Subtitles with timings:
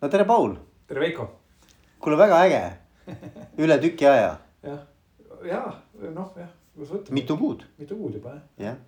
[0.00, 0.56] no tere, Paul.
[0.88, 1.26] tere, Veiko.
[2.00, 2.60] kuule, väga äge.
[3.62, 4.38] üle tüki aja.
[4.64, 4.78] jah,
[5.44, 5.60] ja
[6.14, 7.12] noh, jah, kuidas võtta.
[7.16, 7.66] mitu kuud.
[7.80, 8.78] mitu kuud juba jah.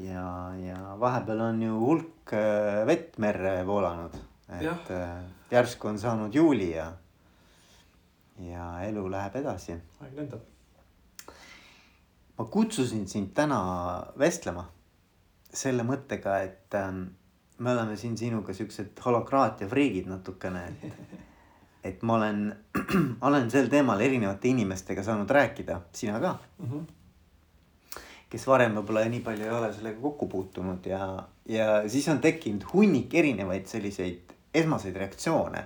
[0.00, 0.24] ja, ja,
[0.64, 4.16] ja vahepeal on ju hulk äh, vett merre voolanud,
[4.48, 4.78] et ja.
[4.96, 5.20] Äh,
[5.52, 6.88] järsku on saanud juuli ja,
[8.46, 9.76] ja elu läheb edasi.
[10.00, 10.48] aeg lendab.
[12.38, 13.60] ma kutsusin sind täna
[14.18, 14.64] vestlema
[15.52, 17.08] selle mõttega, et ähm,
[17.60, 21.18] me oleme siin sinuga siuksed holokraatia friigid natukene, et.
[21.90, 22.40] et ma olen,
[23.28, 26.66] olen sel teemal erinevate inimestega saanud rääkida, sina ka mm.
[26.70, 28.02] -hmm.
[28.30, 31.06] kes varem võib-olla nii palju ei ole sellega kokku puutunud ja,
[31.48, 35.64] ja siis on tekkinud hunnik erinevaid selliseid esmaseid reaktsioone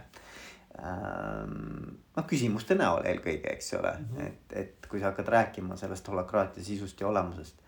[0.79, 1.98] ähm,.
[2.16, 4.26] noh, küsimuste näol eelkõige, eks ole mm, -hmm.
[4.26, 7.63] et, et kui sa hakkad rääkima sellest holokraatia sisust ja olemusest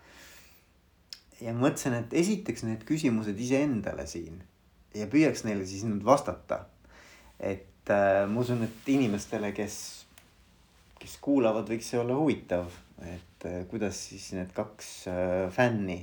[1.41, 4.41] ja mõtlesin, et esitaks need küsimused iseendale siin
[4.97, 6.65] ja püüaks neile siis nüüd vastata.
[7.39, 9.77] et äh, ma usun, et inimestele, kes,
[10.97, 12.71] kes kuulavad, võiks see olla huvitav,
[13.05, 15.99] et äh, kuidas siis need kaks äh, fänni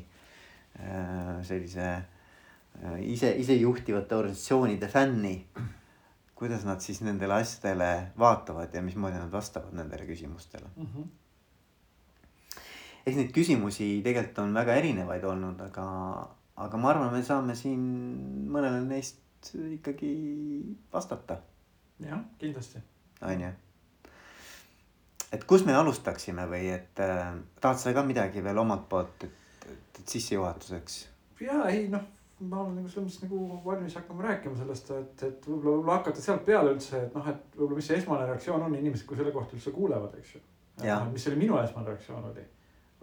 [0.78, 5.36] äh, sellise äh, ise, isejuhtivate organisatsioonide fänni.
[6.34, 10.86] kuidas nad siis nendele asjadele vaatavad ja mismoodi nad vastavad nendele küsimustele mm.
[10.86, 11.23] -hmm
[13.04, 15.84] eks neid küsimusi tegelikult on väga erinevaid olnud, aga,
[16.64, 17.82] aga ma arvan, me saame siin
[18.52, 20.14] mõnele neist ikkagi
[20.92, 21.38] vastata.
[22.00, 22.80] jah, kindlasti.
[23.22, 23.52] on ju.
[25.32, 29.68] et kus me alustaksime või et äh, tahad sa ka midagi veel omalt poolt, et,
[29.68, 30.98] et, et sissejuhatuseks?
[31.44, 32.08] ja ei noh,
[32.40, 36.24] ma olen nagu selles mõttes nagu valmis hakkama rääkima sellest, et, et võib-olla, võib-olla hakata
[36.24, 39.36] sealt peale üldse, et noh, et võib-olla, mis see esmane reaktsioon on inimesed, kui selle
[39.36, 40.44] kohta üldse kuulevad, eks ju.
[41.12, 42.48] mis oli minu esmane reaktsioon oli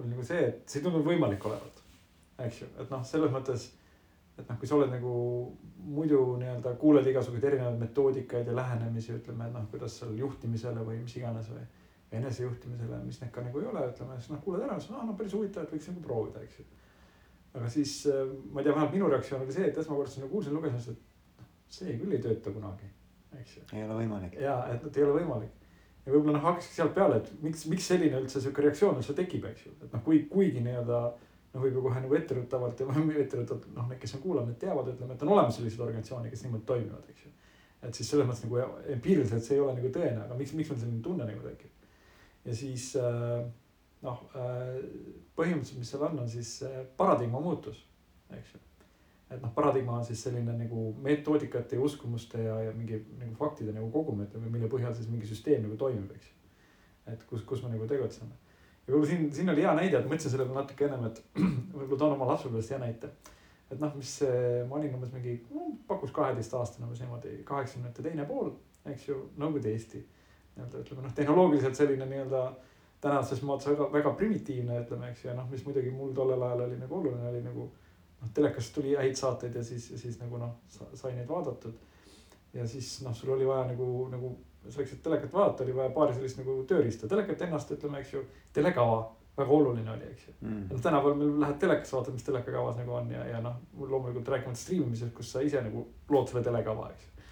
[0.01, 1.79] oli nagu see, et see ei tundunud võimalik olevat.
[2.41, 3.67] eks ju, et noh, selles mõttes,
[4.39, 5.11] et noh, kui sa oled nagu
[5.93, 11.03] muidu nii-öelda kuuled igasuguseid erinevaid metoodikaid ja lähenemisi, ütleme, et noh, kuidas seal juhtimisele või
[11.03, 11.67] mis iganes või.
[12.11, 15.13] enesejuhtimisele, mis need ka nagu ei ole, ütleme siis noh, kuuled ära, siis ah no
[15.15, 16.65] päris huvitav, et võiks nagu proovida, eks ju.
[17.53, 20.57] aga siis äh, ma ei tea, vähemalt minu reaktsioon oli see, et esmakordselt nagu kuulsin,
[20.57, 21.47] lugesin, et noh,
[21.77, 22.89] see küll ei tööta kunagi,
[23.39, 23.63] eks ju.
[23.71, 24.35] ei ole võimalik.
[24.43, 25.60] ja, et, et ei ole võimalik
[26.05, 29.45] ja võib-olla noh, hakkaski sealt peale, et miks, miks selline üldse sihuke reaktsioon üldse tekib,
[29.51, 31.01] eks ju, et noh, kui, kuigi nii-öelda.
[31.51, 35.17] noh, võib ju kohe nagu etteruttavalt ja etteruttavalt noh, need, kes on kuulanud, teavad, ütleme,
[35.17, 37.31] et on olemas selliseid organisatsioone, kes niimoodi toimivad, eks ju.
[37.81, 38.61] et siis selles mõttes nagu
[38.95, 41.91] empiiriliselt see ei ole nagu tõene, aga miks, miks meil selline tunne nagu tekib.
[42.45, 43.43] ja siis äh,
[44.07, 44.81] noh äh,,
[45.35, 47.83] põhimõtteliselt, mis seal on, on siis äh, paradigma muutus,
[48.31, 48.65] eks ju
[49.31, 53.73] et noh, paradigma on siis selline nagu metoodikate ja uskumuste ja, ja mingi nagu faktide
[53.75, 56.33] nagu kogum, ütleme, mille põhjal siis mingi süsteem nagu toimib, eks
[57.09, 58.31] et kus, kus me nagu tegutseme.
[58.85, 61.21] ja võib-olla siin, siin oli hea näide, et mõtlesin sellele natuke ennem, et
[61.75, 63.11] võib-olla toon oma lapsepõlvest hea näite.
[63.71, 64.15] et noh, mis
[64.69, 65.37] ma olin umbes mingi
[65.87, 68.51] pakkus kaheteistaastane umbes niimoodi, kaheksakümnendate teine pool,
[68.91, 70.03] eks ju, Nõukogude Eesti.
[70.55, 72.41] nii-öelda ütleme noh, tehnoloogiliselt selline nii-öelda
[73.01, 76.67] tänases mõttes väga, väga primitiivne, ütleme, eks ju, ja noh, mis muidugi mul tollel ajal
[76.67, 77.69] oli nagu oluline, oli nagu
[78.21, 80.59] noh, telekast tuli häid saateid ja siis, siis nagu noh,
[80.93, 81.73] sai neid vaadatud.
[82.53, 84.35] ja siis noh, sul oli vaja nagu, nagu
[84.69, 88.23] selleks, et telekat vaadata, oli vaja paari sellist nagu tööriista, telekat ennast ütleme, eks ju,
[88.53, 89.01] telekava
[89.37, 90.67] väga oluline oli, eks ju mm..
[90.69, 94.59] noh, tänapäeval meil lähed telekasse, vaatad, mis telekakavas nagu on ja, ja noh, loomulikult rääkimata
[94.59, 97.27] striimimisest, kus sa ise nagu lood selle telekava, eks ju.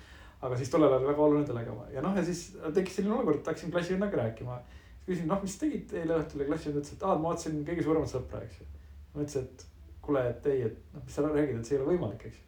[0.47, 2.45] aga siis tollel ajal väga oluline telekava ja noh, ja siis
[2.75, 4.61] tekkis selline olukord, et hakkasin klassivennaga rääkima.
[5.05, 8.13] küsin, noh, mis tegid eile õhtul ja klassivend ütles, et aa, ma vaatasin kõige suuremat
[8.13, 8.69] sõpra, eks ju.
[9.13, 9.67] ma ütlesin, et
[10.01, 12.45] kuule, et ei, et noh, mis sa räägid, et see ei ole võimalik, eks ju.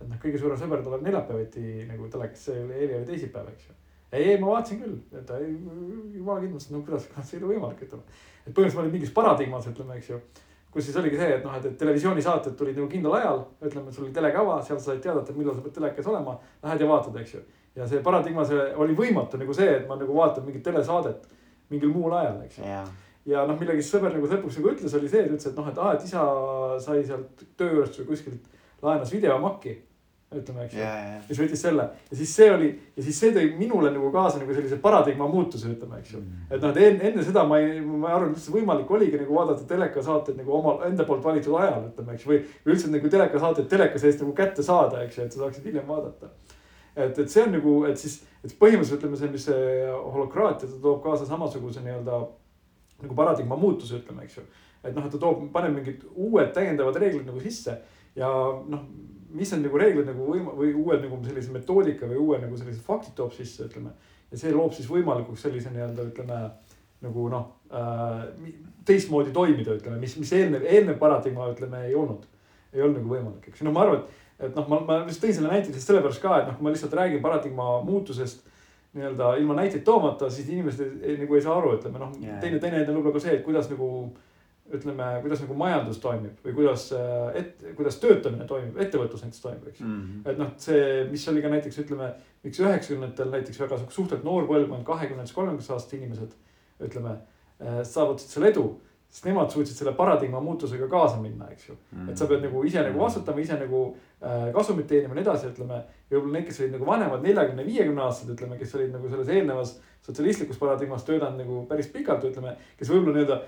[0.00, 3.68] et noh, kõige suurem sõber tuleb neljapäeviti nagu telekas, see oli eile oli teisipäev, eks
[3.68, 3.76] ju.
[4.12, 5.34] ei, ei ma vaatasin küll, et
[6.14, 8.02] jumala kindlust, no kuidas, see ei ole võimalik, ütleme.
[8.44, 10.20] et põhimõtteliselt ma olin mingis paradigmas, ütleme, eks ju.
[10.74, 14.08] kus siis oligi see, et noh, et, et televisioonisaated tulid nagu kindlal ajal, ütleme, sul
[14.08, 16.34] oli telekava, seal sa said teada, et millal sa pead telekas olema.
[16.64, 17.44] Lähed ja vaatad, eks ju.
[17.78, 21.30] ja see paradigma, see oli võimatu nagu see, et ma nagu vaatan mingit telesaadet
[21.70, 22.90] mingil muul ajal, eks ju yeah
[23.28, 25.80] ja noh, millegi sõber nagu lõpuks nagu ütles, oli see, et ütles, et noh, et
[25.80, 26.26] aa, et isa
[26.84, 28.54] sai sealt töö juurest või kuskilt
[28.84, 29.80] laenas videomakki.
[30.34, 31.18] ütleme, eks ju yeah,, yeah.
[31.22, 34.40] ja siis võttis selle ja siis see oli ja siis see tõi minule nagu kaasa
[34.40, 36.48] nagu sellise paradigma muutuse, ütleme, eks ju mm..
[36.48, 39.36] et noh, et enne, enne seda ma ei, ma ei arvanud üldse võimalik oligi nagu
[39.36, 44.02] vaadata telekasaateid nagu oma enda poolt valitud ajal, ütleme, eks või üldse nagu telekasaateid teleka
[44.02, 46.32] seest nagu kätte saada, eks ju, et sa saaksid hiljem vaadata
[46.96, 50.82] et, et see on nagu, et siis, et põhimõtteliselt ütleme, see, mis see holokraatia, ta
[50.82, 52.24] toob kaasa samasuguse nii-öelda
[53.02, 54.44] nagu paradigma muutuse, ütleme, eks ju.
[54.84, 57.78] et noh, et ta toob, paneb mingid uued täiendavad reeglid nagu sisse
[58.16, 58.30] ja
[58.68, 58.84] noh,
[59.34, 62.84] mis on nagu reeglid nagu võim- või uued nagu sellise metoodika või uue nagu sellised
[62.86, 63.94] faktid toob sisse, ütleme.
[64.30, 66.40] ja see loob siis võimalikuks sellise nii-öelda ütleme
[67.04, 68.28] nagu noh äh,
[68.84, 72.28] teistmoodi toimida, ütleme, mis, mis eelnev, eelnev paradigma ütleme ei olnud,
[72.72, 75.22] ei olnud nagu võimalik, eks ju, no ma arvan, et et noh, ma, ma just
[75.22, 78.42] tõin selle näite lihtsalt sellepärast ka, et noh, kui ma lihtsalt räägin paradigma muutusest
[78.94, 82.60] nii-öelda ilma näiteid toomata, siis inimesed ei, nagu ei saa aru, ütleme noh yeah., teine,
[82.62, 83.88] teine näide on võib-olla ka see, et kuidas nagu
[84.72, 89.66] ütleme, kuidas nagu majandus toimib või kuidas, äh, et kuidas töötamine toimib, ettevõtlus näiteks toimib,
[89.68, 90.30] eks mm -hmm..
[90.30, 92.08] et noh, see, mis oli ka näiteks ütleme,
[92.46, 96.38] miks üheksakümnendatel näiteks väga suhteliselt noor põlvkond, kahekümnendates, kolmekümnendates aastate inimesed,
[96.88, 97.18] ütleme,
[97.60, 98.66] äh, saavutasid selle edu
[99.14, 102.08] sest nemad suutsid selle paradigma muutusega kaasa minna, eks ju mm..
[102.10, 103.82] et sa pead nagu ise nagu vastutama, ise nagu
[104.18, 105.76] äh, kasumit teenima ja nii edasi, ütleme.
[106.10, 109.30] ja võib-olla need, kes olid nagu vanemad, neljakümne, viiekümne aastased, ütleme, kes olid nagu selles
[109.36, 112.56] eelnevas sotsialistlikus paradigmas töötanud nagu päris pikalt, ütleme.
[112.80, 113.38] kes võib-olla nii-öelda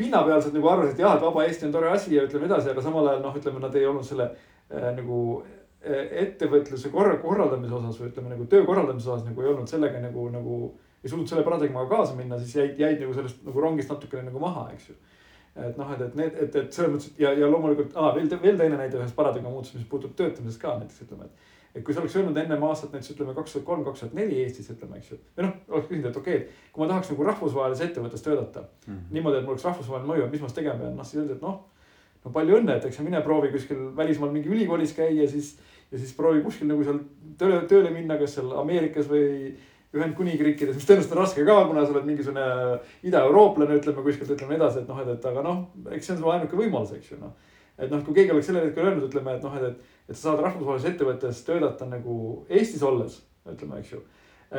[0.00, 2.82] pinnapealselt nagu arvasid, et jah, et vaba Eesti on tore asi ja ütleme edasi, aga
[2.82, 8.02] samal ajal noh, ütleme nad ei olnud selle äh, nagu äh, ettevõtluse korra, korraldamise osas
[8.02, 10.60] või ütleme nagu töö korraldamise osas nagu ei olnud sellega nagu, nagu
[11.04, 14.40] ei suutnud selle paradigmaga kaasa minna, siis jäid, jäid nagu sellest nagu rongist natukene nagu
[14.42, 14.96] maha, eks ju.
[15.58, 18.58] et noh, et, et need, et, et selles mõttes ja, ja loomulikult ah, veel, veel
[18.58, 21.54] teine näide ühest paradigma muutusest, mis puutub töötamisest ka näiteks ütleme, et.
[21.78, 24.42] et kui sa oleks öelnud ennem aastat näiteks ütleme kaks tuhat kolm, kaks tuhat neli
[24.42, 25.20] Eestis ütleme, eks ju.
[25.38, 28.92] või noh, oleks küsinud, et okei okay,, kui ma tahaks nagu rahvusvahelises ettevõttes töötada mm
[28.92, 29.16] -hmm.
[29.16, 31.42] niimoodi, et mul oleks rahvusvaheline mõju, mis ma siis tegema pean, noh siis öeldi, et
[31.42, 31.58] noh.
[32.24, 35.58] no palju õnne, et eks mine proovi kuskil välismaal mingi ülikoolis käia, siis
[35.92, 37.00] ja siis proovi kuskil nagu seal
[37.40, 39.54] tööle, tööle minna, kas seal Ameerikas või
[39.96, 42.42] Ühendkuningriikides, mis tõenäoliselt on raske ka, kuna sa oled mingisugune
[43.08, 45.62] idaeurooplane, ütleme kuskilt, ütleme edasi, et noh, et, et aga noh,
[45.96, 47.32] eks see on su ainuke võimalus, eks ju noh.
[47.78, 50.26] et noh, kui keegi oleks sellel hetkel öelnud, ütleme, et noh, et, et, et sa
[50.26, 52.18] saad rahvusvahelises ettevõttes töötada nagu
[52.52, 53.16] Eestis olles,
[53.48, 54.02] ütleme, eks ju.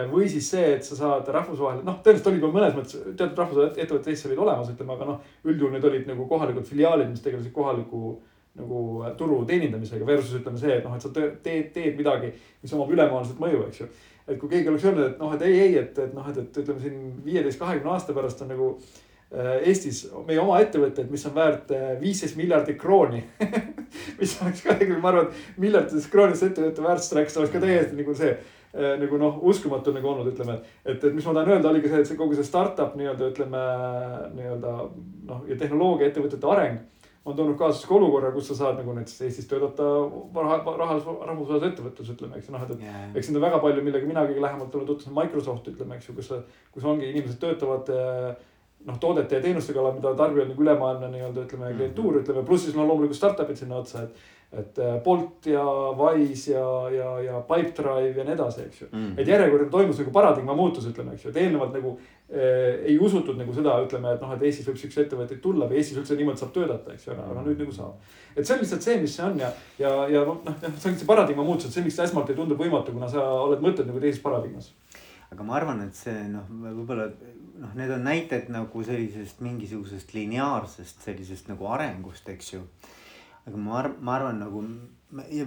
[0.10, 3.86] või siis see, et sa saad rahvusvahel, noh, tõenäoliselt oli juba mõnes mõttes teatud rahvusvahelised
[3.86, 7.54] ettevõtted Eestis olid olemas, ütleme, aga noh, üldjuhul need olid nagu kohalikud filiaalid, mis tegelesid
[7.54, 8.18] kohaliku
[8.60, 12.32] nagu turu teenindamisega versus ütleme see, et noh, et sa teed, teed midagi,
[12.64, 13.90] mis omab ülemaailmset mõju, eks ju
[14.30, 16.60] et kui keegi oleks öelnud, et noh, et ei, ei, et, et noh, et, et
[16.62, 21.36] ütleme siin viieteist, kahekümne aasta pärast on nagu äh, Eestis meie oma ettevõtted, mis on
[21.36, 23.24] väärt äh, viisteist miljardit krooni
[24.20, 27.98] mis oleks ka tegelikult, ma arvan, et miljardites kroonides ettevõtte väärtust rääkides oleks ka täiesti
[27.98, 30.60] nagu see äh, nagu noh, uskumatu nagu olnud, ütleme.
[30.86, 33.66] et, et mis ma tahan öelda, oligi see, et see kogu see startup nii-öelda ütleme
[34.38, 34.78] nii-öelda
[35.32, 36.86] noh, ja tehnoloogiaettevõtete areng
[37.26, 39.88] on toonud kaasa sihuke olukorra, kus sa saad nagu näiteks Eestis töötada
[40.36, 43.10] raha, rahas, rahvusvahelises ettevõttes, ütleme, eks ju, noh, et, yeah..
[43.14, 46.16] eks neid on väga palju, millega mina kõige lähemalt olen tutvunud, Microsoft ütleme, eks ju,
[46.18, 46.32] kus,
[46.76, 47.92] kus ongi inimesed töötavad
[48.88, 52.24] noh, toodete ja teenuste kallal, mida tarbijal nagu ülemaailmne nii-öelda ütleme klientuur mm -hmm.
[52.24, 56.90] ütleme, pluss siis no loomulikult startup'id sinna otsa, et et äh, Bolt ja Wise ja,
[56.90, 59.12] ja, ja Pipedrive ja nii edasi, eks ju mm..
[59.22, 61.92] et järjekordne toimus nagu paradigma muutus, ütleme, eks ju, et eelnevalt nagu
[62.34, 65.78] äh, ei usutud nagu seda, ütleme, et noh, et Eestis võib siukseid ettevõtteid tulla või
[65.78, 68.10] Eestis üldse niimoodi saab töötada, eks ju, aga nüüd nagu saab.
[68.36, 71.12] et see on lihtsalt see, mis see on ja, ja, ja noh, see on see
[71.14, 74.24] paradigma muutus, et see, miks esmalt ei tundu võimatu, kuna sa oled mõtelnud nagu teises
[74.26, 74.74] paradigmas
[75.30, 77.06] aga ma arvan, et see noh, võib-olla
[77.60, 82.64] noh, need on näited nagu sellisest mingisugusest lineaarsest sellisest nagu arengust, eks ju
[83.50, 84.64] aga ma arvan, ma arvan nagu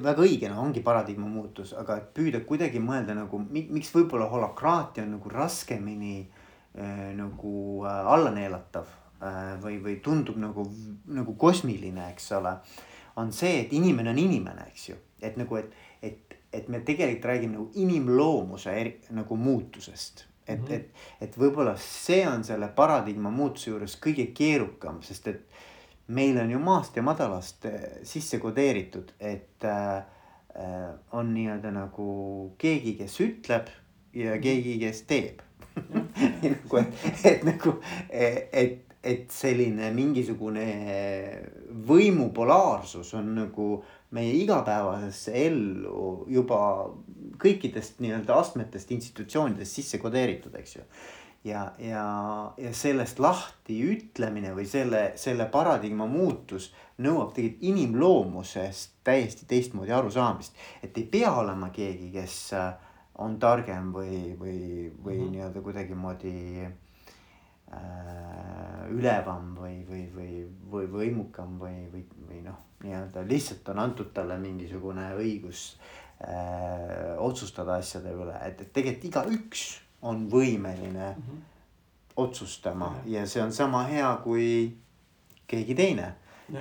[0.02, 5.04] väga õige, no ongi paradigma muutus, aga et püüda kuidagi mõelda nagu miks võib-olla holokraatia
[5.06, 7.52] on nagu raskemini äh, nagu
[7.86, 8.90] äh, alla neelatav
[9.22, 10.66] äh, või, või tundub nagu,
[11.06, 12.56] nagu kosmiline, eks ole.
[13.16, 17.30] on see, et inimene on inimene, eks ju, et nagu, et, et, et me tegelikult
[17.30, 20.74] räägime nagu inimloomuse eri, nagu muutusest et mm, -hmm.
[20.74, 20.90] et,
[21.20, 25.42] et võib-olla see on selle paradigma muutuse juures kõige keerukam, sest et
[26.06, 30.02] meil on ju maast ja madalast eh, sisse kodeeritud, et äh,
[31.12, 33.70] on nii-öelda nagu keegi, kes ütleb
[34.12, 34.42] ja mhm.
[34.42, 35.40] keegi, kes teeb
[36.52, 37.76] nagu, et, et nagu,
[38.10, 40.66] et, et selline mingisugune
[41.88, 43.68] võimu polaarsus on nagu
[44.12, 46.60] meie igapäevasesse ellu juba
[47.42, 50.86] kõikidest nii-öelda astmetest institutsioonidest sisse kodeeritud, eks ju
[51.44, 52.04] ja, ja,
[52.56, 56.70] ja sellest lahti ütlemine või selle, selle paradigma muutus
[57.02, 60.54] nõuab tegelikult inimloomusest täiesti teistmoodi arusaamist.
[60.82, 62.38] et ei pea olema keegi, kes
[63.22, 65.32] on targem või, või, või mm -hmm.
[65.32, 66.68] nii-öelda kuidagimoodi
[68.92, 70.32] ülevam või, või, või,
[70.72, 75.76] või võimukam või, või, või noh, nii-öelda lihtsalt on antud talle mingisugune õigus
[76.24, 79.64] äh, otsustada asjade üle, et, et tegelikult igaüks
[80.02, 81.44] on võimeline mm -hmm.
[82.16, 83.12] otsustama -hmm.
[83.14, 84.76] ja see on sama hea kui
[85.46, 86.14] keegi teine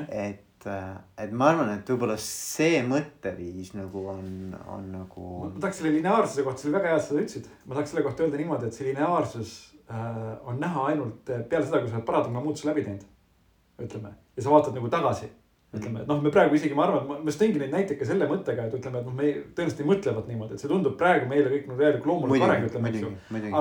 [0.09, 5.27] et, äh, et ma arvan, et võib-olla see mõtteviis nagu on, on nagu.
[5.43, 8.05] ma tahaks selle lineaarsuse kohta, see oli väga hea, et sa ütlesid, ma tahaks selle
[8.05, 9.70] kohta öelda niimoodi, et see lineaarsus äh,
[10.45, 13.07] on näha ainult peale seda, kui sa oled paradigma muutuse läbi teinud.
[13.81, 15.29] ütleme ja sa vaatad nagu tagasi
[15.71, 18.27] ütleme, et noh, me praegu isegi ma arvan, ma just tõingi neid näiteid ka selle
[18.27, 21.51] mõttega, et ütleme, et noh, me tõenäoliselt ei mõtlevad niimoodi, et see tundub praegu meile
[21.53, 23.11] kõik nagu täielik loomulik areng, ütleme, eks ju.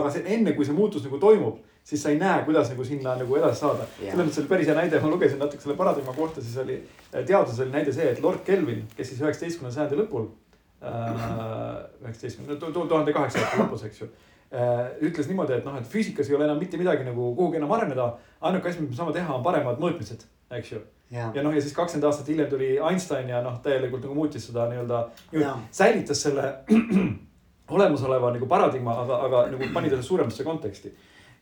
[0.01, 3.15] aga see enne, kui see muutus nagu toimub, siis sa ei näe, kuidas nagu sinna
[3.21, 3.87] nagu edasi saada.
[4.01, 6.81] selles mõttes oli päris hea näide, ma lugesin natuke selle paradigma kohta, siis oli
[7.13, 10.27] teaduses oli näide see, et Lord Kelvin, kes siis üheksateistkümnenda sajandi lõpul
[10.83, 16.35] äh,, üheksateistkümnenda, tuhande kaheksasaja lõpus, eks ju äh, ütles niimoodi, et noh, et füüsikas ei
[16.35, 18.17] ole enam mitte midagi nagu kuhugi enam areneda.
[18.41, 20.25] ainuke asi, mis me saame teha, on paremad mõõtmised,
[20.59, 20.81] eks ju
[21.11, 24.47] ja, ja noh, ja siis kakskümmend aastat hiljem tuli Einstein ja noh, täielikult nagu muutis
[24.47, 25.05] seda nii-öelda,
[25.75, 26.49] säilitas selle
[27.77, 30.93] olemasoleva nagu paradigma, aga, aga nagu pani ta suuremasse konteksti.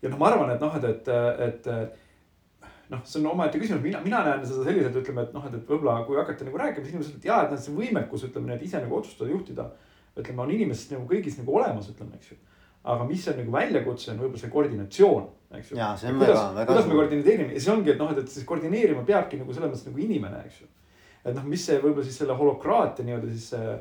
[0.01, 1.09] ja noh, ma arvan, et noh, et, et,
[1.47, 5.57] et noh, see on omaette küsimus, mina, mina näen seda selliselt, ütleme, et noh, et,
[5.57, 8.53] et võib-olla kui hakata nagu rääkima, siis inimesed, et jaa, et noh, see võimekus, ütleme,
[8.53, 9.71] need ise nagu otsustada, juhtida.
[10.17, 12.39] ütleme, on inimestes nagu kõigis nagu olemas, ütleme, eks ju
[12.83, 15.77] aga mis on nagu väljakutse, on võib-olla see koordinatsioon, eks ju.
[16.21, 19.55] kuidas, kuidas me koordineerime ja see ongi, et noh, et, et siis koordineerima peabki nagu
[19.55, 20.69] selles mõttes nagu inimene, eks ju.
[21.25, 23.75] et noh, mis see võib-olla siis selle holokraatia nii-öelda siis see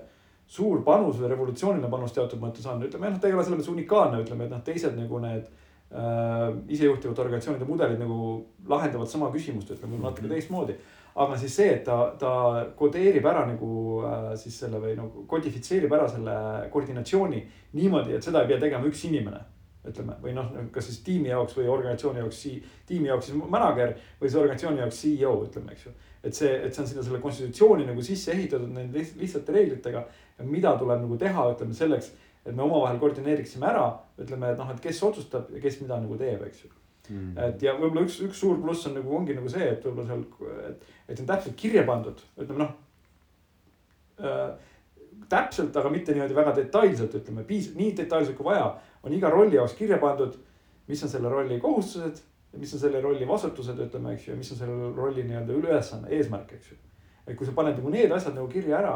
[0.49, 3.73] suur panus või revolutsiooniline panus teatud mõttes on, ütleme noh, ta ei ole selles mõttes
[3.75, 8.31] unikaalne, ütleme, et noh, teised nagu need äh, isejuhtivate organisatsioonide mudelid nagu
[8.69, 10.35] lahendavad sama küsimust, ütleme natuke mm -hmm.
[10.35, 10.79] teistmoodi
[11.25, 12.33] aga siis see, et ta, ta
[12.79, 13.69] kodeerib ära nagu
[14.07, 16.35] äh, siis selle või nagu kodifitseerib ära selle
[16.73, 17.41] koordinatsiooni
[17.79, 19.45] niimoodi, et seda ei pea tegema üks inimene.
[19.89, 22.41] ütleme, või noh, kas siis tiimi jaoks või organisatsiooni jaoks,
[22.87, 25.93] tiimi jaoks siis manager või siis organisatsiooni jaoks CEO, ütleme, eks ju.
[26.23, 30.03] et see, et see on sinna selle konstitutsiooni nagu sisse ehitatud nende lihtsate reeglitega,
[30.45, 32.11] mida tuleb nagu teha, ütleme selleks,
[32.45, 33.87] et me omavahel koordineeriksime ära,
[34.19, 36.75] ütleme, et noh, et kes otsustab ja kes mida nagu teeb, eks ju
[37.09, 37.33] mm..
[37.49, 40.25] et ja võib-olla üks, üks suur pluss on nagu ongi nagu see, et võib-olla seal,
[40.69, 42.75] et, et see on täpselt kirja pandud, ütleme noh
[44.21, 44.57] äh,.
[45.29, 48.71] täpselt, aga mitte niimoodi väga detailselt, ütleme piis-, nii detailselt kui vaja,
[49.03, 50.37] on iga rolli jaoks kirja pandud.
[50.89, 52.21] mis on selle rolli kohustused
[52.53, 55.53] ja mis on selle rolli vastutused, ütleme, eks ju, ja mis on selle rolli nii-öelda
[55.53, 56.77] ülesanne, eesmärk, eks ju.
[57.27, 58.95] et kui sa paned nagu need asjad nagu kirja ära,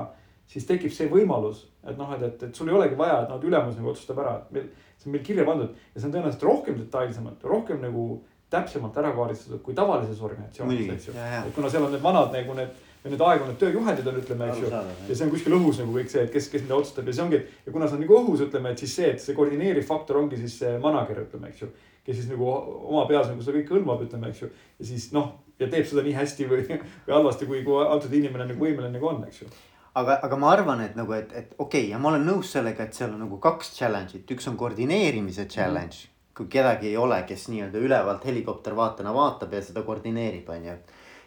[0.49, 3.37] siis tekib see võimalus, et noh, et, et, et sul ei olegi vaja, et noh,
[3.37, 4.71] et ülemus nagu otsustab ära, et meil
[5.02, 8.07] see on meil kirja pandud ja see on tõenäoliselt rohkem detailsemalt, rohkem nagu
[8.52, 11.14] täpsemalt ära kaardistatud kui tavalises organisatsioonis, eks ju.
[11.18, 12.75] et kuna seal on need vanad nagu need,
[13.06, 14.73] need aegunud tööjuhendid on, ütleme, eks ju.
[15.09, 17.25] ja see on kuskil õhus nagu kõik see, et kes, kes mida otsustab ja see
[17.25, 20.21] ongi, ja kuna see on nagu õhus, ütleme, et siis see, et see koordineeriv faktor
[20.21, 21.73] ongi siis see manager, ütleme, eks ju.
[22.06, 24.52] kes siis nagu oma peas nagu seda kõike hõlmab, ütleme, eks ju.
[24.78, 26.64] ja siis noh, ja teeb seda nii hästi või,
[27.09, 29.52] või halvasti, kui, kui antud inimene nagu võimeline nagu on, eks ju
[29.99, 32.87] aga, aga ma arvan, et nagu, et, et okei okay, ja ma olen nõus sellega,
[32.87, 36.12] et seal on nagu kaks challenge'it, üks on koordineerimise challenge mm.
[36.36, 40.76] Kui kedagi ei ole, kes nii-öelda ülevalt helikoptervaatena vaatab ja seda koordineerib, on ju.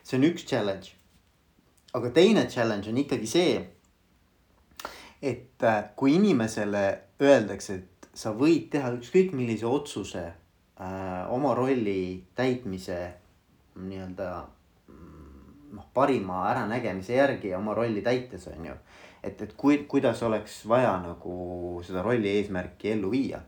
[0.04, 0.94] see on üks challenge.
[1.94, 3.60] aga teine challenge on ikkagi see.
[5.22, 6.86] et äh, kui inimesele
[7.22, 13.00] öeldakse, et sa võid teha ükskõik millise otsuse äh, oma rolli täitmise
[13.76, 14.30] nii-öelda
[15.76, 18.76] noh, parima äranägemise järgi oma rolli täites, on ju.
[19.24, 23.42] et, et kui, kuidas oleks vaja nagu seda rolli eesmärki ellu viia.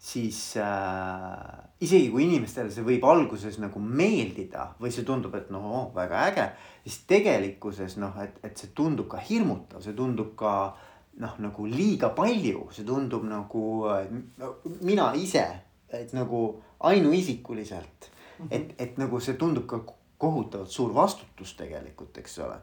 [0.00, 5.66] Siis äh, isegi kui inimestele see võib alguses nagu meeldida või see tundub, et noh
[5.68, 6.46] oh,, väga äge.
[6.86, 10.54] siis tegelikkuses noh, et, et see tundub ka hirmutav, see tundub ka
[11.20, 13.64] noh, nagu liiga palju, see tundub nagu
[14.80, 15.44] mina ise,
[15.92, 16.44] et nagu
[16.80, 18.10] ainuisikuliselt.
[18.48, 19.82] et, et nagu see tundub ka
[20.20, 22.56] kohutavalt suur vastutus tegelikult, eks ole.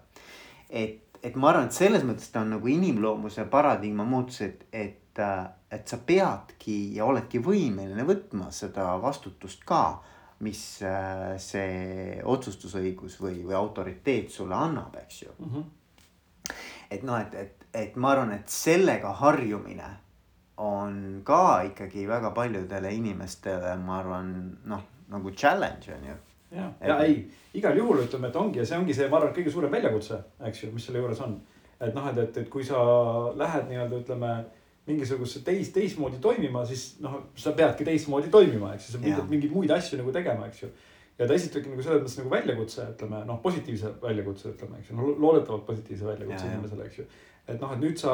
[0.69, 4.97] et, et ma arvan, et selles mõttes ta on nagu inimloomuse paradigma muutus, et, et,
[5.19, 9.99] et sa peadki ja oledki võimeline võtma seda vastutust ka,
[10.45, 15.53] mis äh, see otsustusõigus või, või autoriteet sulle annab, eks ju mm.
[15.53, 16.51] -hmm.
[16.91, 19.89] et noh, et, et, et ma arvan, et sellega harjumine
[20.57, 24.31] on ka ikkagi väga paljudele inimestele, ma arvan,
[24.65, 26.15] noh nagu challenge on ju
[26.51, 27.19] ja, ja ei,
[27.53, 30.19] igal juhul ütleme, et ongi ja see ongi see, ma arvan, kõige suurem väljakutse,
[30.49, 31.37] eks ju, mis selle juures on.
[31.79, 32.77] et noh, et, et, et kui sa
[33.35, 34.31] lähed nii-öelda ütleme
[34.87, 39.53] mingisugusesse teis, teistmoodi toimima, siis noh, sa peadki teistmoodi toimima, eks ju, sa pidad mingeid
[39.53, 40.69] muid asju nagu tegema, eks ju.
[41.17, 44.99] ja ta esitabki nagu selles mõttes nagu väljakutse, ütleme noh, positiivse väljakutse, ütleme, eks ju,
[44.99, 47.07] no loodetavalt positiivse väljakutse inimesele, eks ju.
[47.47, 48.13] et noh, et nüüd sa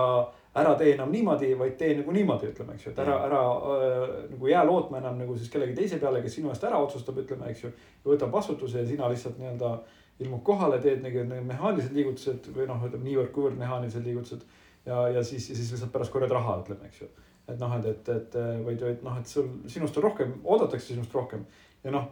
[0.53, 3.41] ära tee enam niimoodi, vaid tee nagu niimoodi, ütleme, eks ju, et ära, ära
[3.73, 7.17] äh, nagu jää lootma enam nagu siis kellegi teise peale, kes sinu eest ära otsustab,
[7.21, 7.73] ütleme, eks ju.
[7.73, 9.77] ja võtab vastutuse ja sina lihtsalt nii-öelda
[10.21, 14.45] ilmub kohale, teed nagu need mehaanilised liigutused või noh, ütleme niivõrd-kuivõrd mehaanilised liigutused.
[14.85, 17.11] Ja, ja siis, ja siis lihtsalt pärast korjad raha, ütleme, eks ju.
[17.47, 18.35] et noh, et, et, et
[18.65, 21.45] vaid, vaid noh, et sul, sinust on rohkem, oodatakse sinust rohkem
[21.83, 22.11] ja noh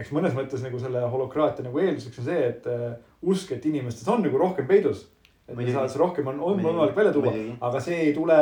[0.00, 2.94] eks mõnes mõttes nagu selle holokraatia nagu eelduseks on see, et uh,
[3.28, 5.04] usk, et inimestes on nagu rohkem peidus
[5.48, 7.34] et me saame rohkem on, on võimalik välja tuua,
[7.68, 8.38] aga see ei tule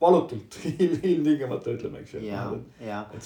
[0.00, 2.22] valutult ilmtingimata ütleme, eks ju.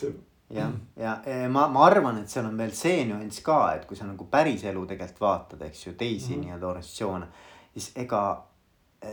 [0.00, 0.14] see.
[0.58, 3.98] jah, ja, ja ma, ma arvan, et seal on veel see nüanss ka, et kui
[3.98, 6.44] sa nagu päriselu tegelikult vaatad, eks ju, teisi mm -hmm.
[6.44, 7.30] nii-öelda organisatsioone,
[7.72, 8.24] siis ega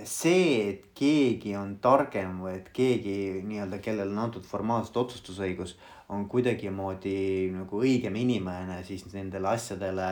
[0.07, 5.75] see, et keegi on targem või et keegi nii-öelda, kellel on antud formaalselt otsustusõigus,
[6.11, 10.09] on kuidagimoodi nagu õigem inimene siis nendele asjadele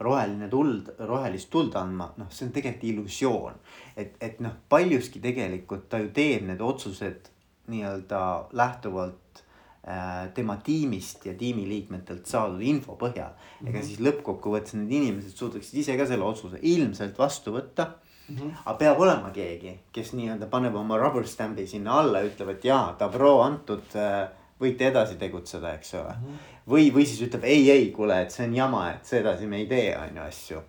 [0.00, 3.60] roheline tuld, rohelist tuld andma, noh, see on tegelikult illusioon.
[3.96, 7.28] et, et noh, paljuski tegelikult ta ju teeb need otsused
[7.70, 8.22] nii-öelda
[8.56, 9.44] lähtuvalt
[9.80, 13.32] Äh, tema tiimist ja tiimiliikmetelt saadud info põhjal.
[13.64, 13.86] ega mhm.
[13.86, 17.86] siis lõppkokkuvõttes need inimesed suudaksid ise ka selle otsuse ilmselt vastu võtta
[18.30, 18.36] mm.
[18.36, 18.52] -hmm.
[18.64, 22.96] aga peab olema keegi, kes nii-öelda paneb oma rubber stamp'i sinna alla, ütleb, et jaa,
[22.98, 24.28] Dabro antud, äh,
[24.60, 26.24] võite edasi tegutseda, eks ole mm.
[26.24, 26.56] -hmm.
[26.68, 29.66] või, või siis ütleb ei, ei, kuule, et see on jama, et sedasi me ei
[29.66, 30.62] tee, on ju asju.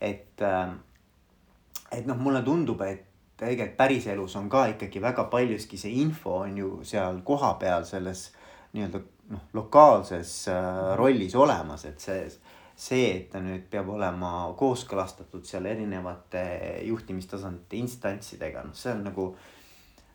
[0.00, 0.68] et, äh,
[1.92, 6.58] et noh, mulle tundub, et tegelikult päriselus on ka ikkagi väga paljuski see info on
[6.58, 8.32] ju seal kohapeal selles
[8.72, 9.00] nii-öelda
[9.30, 12.24] noh, lokaalses äh, rollis olemas, et see,
[12.80, 16.42] see, et ta nüüd peab olema kooskõlastatud seal erinevate
[16.88, 19.32] juhtimistasandite instantsidega, noh, see on nagu.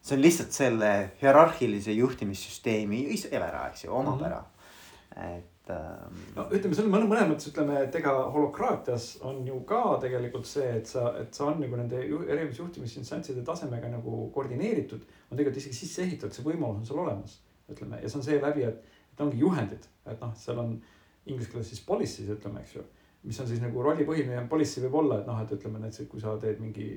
[0.06, 0.90] see on lihtsalt selle
[1.22, 5.38] hierarhilise juhtimissüsteemi ära, eks ju, omapära mm, -hmm.
[5.38, 6.20] et ähm....
[6.36, 10.68] no ütleme, see on mõnes mõttes ütleme, et ega holokraatias on ju ka tegelikult see,
[10.78, 15.02] et sa, et sa on nagu nende erinevate juhtimisinstantside tasemega nagu koordineeritud.
[15.32, 18.64] on tegelikult isegi sisse ehitatud, see võimalus on sul olemas ütleme, ja see on seeläbi,
[18.64, 20.78] et, et ongi juhendid, et noh, seal on
[21.26, 22.86] inglise keeles siis policies ütleme, eks ju.
[23.26, 26.36] mis on siis nagu rollipõhine policy võib olla, et noh, et ütleme näiteks, kui sa
[26.42, 26.90] teed mingi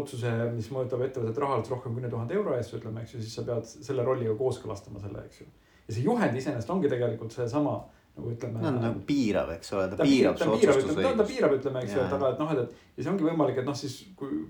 [0.00, 3.46] otsuse, mis mõjutab ettevõtet rahaliselt rohkem kümne tuhande euro eest, ütleme, eks ju, siis sa
[3.48, 5.48] pead selle rolliga kooskõlastama selle, eks ju.
[5.88, 7.80] ja see juhend iseenesest ongi tegelikult seesama
[8.16, 8.62] nagu ütleme.
[8.62, 11.18] no nagu piirav, eks ole, ta piirab su otsustusõigust.
[11.22, 13.62] ta piirab, ütleme, eks ju, et aga, et noh, et, et ja see ongi võimalik,
[13.62, 14.44] et noh, siis kui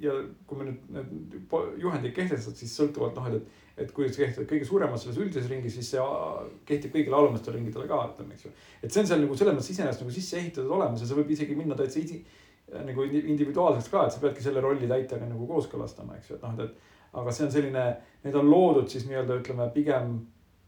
[0.00, 0.14] ja
[0.46, 4.68] kui me nüüd need juhendid kehtestad, siis sõltuvalt noh, et, et kui sa kehtestad kõige
[4.68, 6.06] suuremas selles üldises ringis, siis see
[6.68, 8.52] kehtib kõigile alumistele ringidele ka, ütleme, eks ju.
[8.82, 11.32] et see on seal nagu selles mõttes iseenesest nagu sisse ehitatud olemas ja see võib
[11.36, 12.22] isegi minna täitsa isi,
[12.86, 16.56] nagu individuaalseks ka, et sa peadki selle rolli täitjaga nagu kooskõlastama, eks ju, et noh,
[16.56, 16.96] et, et.
[17.16, 17.84] aga see on selline,
[18.24, 20.16] need on loodud siis nii-öelda ütleme pigem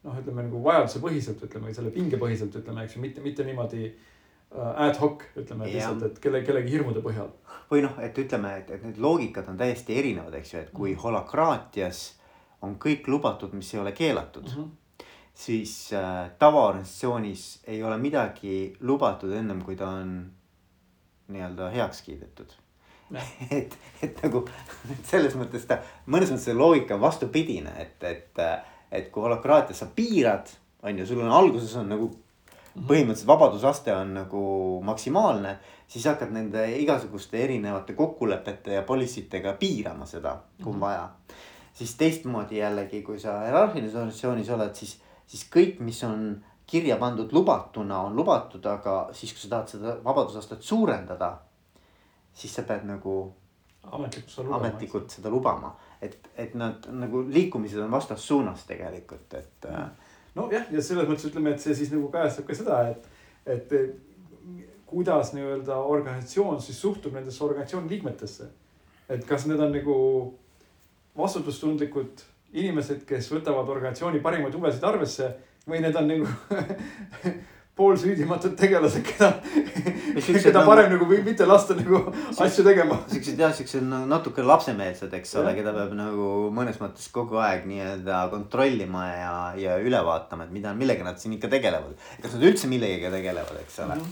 [0.04, 4.06] noh, ütleme nagu vajadusepõhiselt, ütleme selle pingepõhiselt, ütleme, eks ju, mitte, mitte niimoodi äh,
[4.56, 7.28] ad hoc ütleme et lihtsalt, et kelle, kellegi hirmude põhjal.
[7.70, 10.94] või noh, et ütleme, et, et need loogikad on täiesti erinevad, eks ju, et kui
[10.94, 11.02] mm.
[11.02, 12.04] holakraatias
[12.64, 14.62] on kõik lubatud, mis ei ole keelatud mm.
[14.62, 15.04] -hmm.
[15.34, 20.32] siis äh, tavaorganisatsioonis ei ole midagi lubatud ennem kui ta on
[21.28, 22.54] nii-öelda heaks kiidetud.
[23.50, 24.44] et, et nagu
[25.08, 28.40] selles mõttes ta, mõnes mõttes see loogika on vastupidine, et, et,
[28.92, 30.50] et kui holokraatias sa piirad,
[30.82, 32.10] on ju, sul on alguses on nagu.
[32.74, 34.42] Põhimõtteliselt vabadusaste on nagu
[34.84, 40.76] maksimaalne, siis hakkad nende igasuguste erinevate kokkulepete ja policy tega piirama seda, kui on mm
[40.76, 40.80] -hmm.
[40.80, 41.08] vaja
[41.78, 46.24] siis teistmoodi jällegi, kui sa hierarhilises organisatsioonis oled, siis, siis kõik, mis on
[46.68, 51.30] kirja pandud lubatuna, on lubatud, aga siis, kui sa tahad seda vabadusastet suurendada,
[52.34, 53.14] siis sa pead nagu
[54.58, 55.70] ametlikult seda lubama,
[56.02, 59.70] et, et nad nagu liikumised on vastassuunas tegelikult, et.
[59.70, 60.07] Äh,
[60.38, 63.08] nojah, ja selles mõttes ütleme, et see siis nagu kajastab ka seda, et,
[63.46, 63.74] et
[64.88, 68.48] kuidas nii-öelda organisatsioon siis suhtub nendesse organisatsiooni liikmetesse.
[69.08, 69.94] et kas need on nagu
[71.16, 75.28] vastutustundlikud inimesed, kes võtavad organisatsiooni parimaid huvesid arvesse
[75.68, 76.28] või need on nagu
[77.78, 79.30] poolsüüdimatud tegelased, keda,
[80.18, 82.00] keda nagu- parem nagu või mitte lasta nagu
[82.44, 82.98] asju tegema.
[83.12, 88.24] siuksed jah, siuksed natuke lapsemeelsed, eks ole, keda peab nagu mõnes mõttes kogu aeg nii-öelda
[88.32, 91.94] kontrollima ja, ja üle vaatama, et mida, millega nad siin ikka tegelevad.
[92.22, 94.08] kas nad üldse millegagi tegelevad, eks ole mm.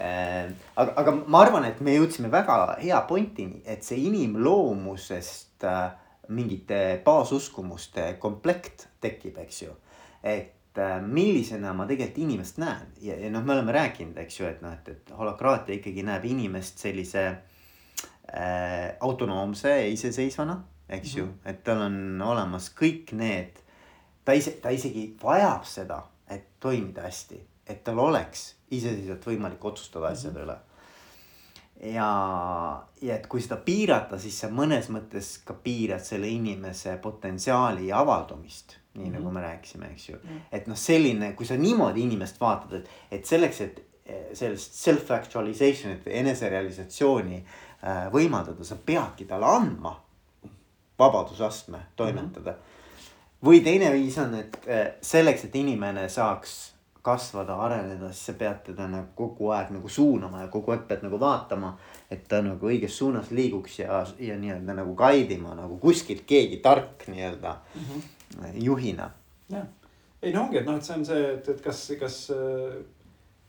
[0.00, 0.56] -hmm.
[0.76, 5.94] aga, aga ma arvan, et me jõudsime väga hea pointini, et see inimloomusest äh,
[6.28, 9.72] mingite baasuskumuste komplekt tekib, eks ju.
[10.22, 10.52] et
[11.02, 14.74] millisena ma tegelikult inimest näen ja, ja noh, me oleme rääkinud, eks ju, et noh,
[14.76, 21.18] et, et holakraatia ikkagi näeb inimest sellise äh, autonoomse ja iseseisvana, eks mm -hmm.
[21.18, 21.48] ju, mhm.
[21.48, 23.62] et tal on olemas kõik need.
[24.24, 30.06] ta ise, ta isegi vajab seda, et toimida hästi, et tal oleks iseseisvalt võimalik otsustada
[30.06, 30.44] asjade mm -hmm.
[30.44, 30.58] üle
[31.80, 32.10] ja,
[33.02, 38.78] ja et kui seda piirata, siis sa mõnes mõttes ka piirad selle inimese potentsiaali avaldumist.
[38.96, 39.18] Nii mm -hmm.
[39.18, 40.40] nagu me rääkisime, eks ju mm, -hmm.
[40.52, 46.06] et noh, selline, kui sa niimoodi inimest vaatad, et, et selleks, et eh, sellest self-actualization'it
[46.06, 50.00] või eneserealisatsiooni äh, võimaldada, sa peadki talle andma
[50.98, 52.56] vabadusastme toimetada mm.
[52.56, 53.48] -hmm.
[53.48, 58.64] või teine viis on, et äh, selleks, et inimene saaks kasvada, areneda, siis sa pead
[58.66, 61.76] teda nagu kogu aeg nagu suunama ja kogu aeg pead nagu vaatama.
[62.10, 66.56] et ta nagu õiges suunas liiguks ja, ja nii-öelda nagu guide ima nagu kuskilt keegi
[66.62, 68.02] tark nii-öelda mm -hmm.
[68.54, 69.10] Juhina.
[69.52, 69.66] jah,
[70.22, 72.18] ei no ongi, et noh, et see on see, et, et kas, kas.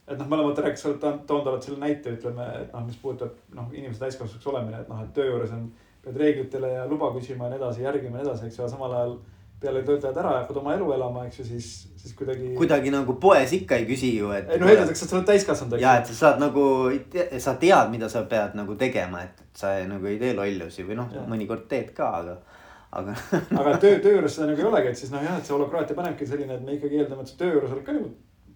[0.07, 0.29] et noh,
[0.61, 4.91] rääkinud, toonud oled selle näite, ütleme, et noh, mis puudutab noh, inimese täiskasvanuks olemine, et
[4.91, 5.67] noh, et töö juures on.
[6.07, 8.93] pead reeglitele ja luba küsima ja nii edasi, järgima ja nii edasi, eks ju, samal
[8.95, 9.17] ajal
[9.59, 12.51] peale töötajad ära ja hakkavad oma elu elama, eks ju, siis, siis kuidagi.
[12.57, 14.51] kuidagi nagu poes ikka ei küsi ju, et.
[14.53, 15.79] ei no eeldatakse, et sa oled täiskasvanud.
[15.81, 16.65] ja, et sa saad nagu,
[17.41, 21.17] sa tead, mida sa pead nagu tegema, et sa nagu ei tee lollusi või noh,
[21.31, 22.37] mõnikord teed ka, aga,
[22.97, 23.13] aga
[23.61, 25.97] aga töö, töö juures seda nagu ei olegi, et siis noh, jah, et see holokraatia
[25.97, 28.11] panebki selline, et me ikkagi eeldame, et sa töö juures oled ka nagu.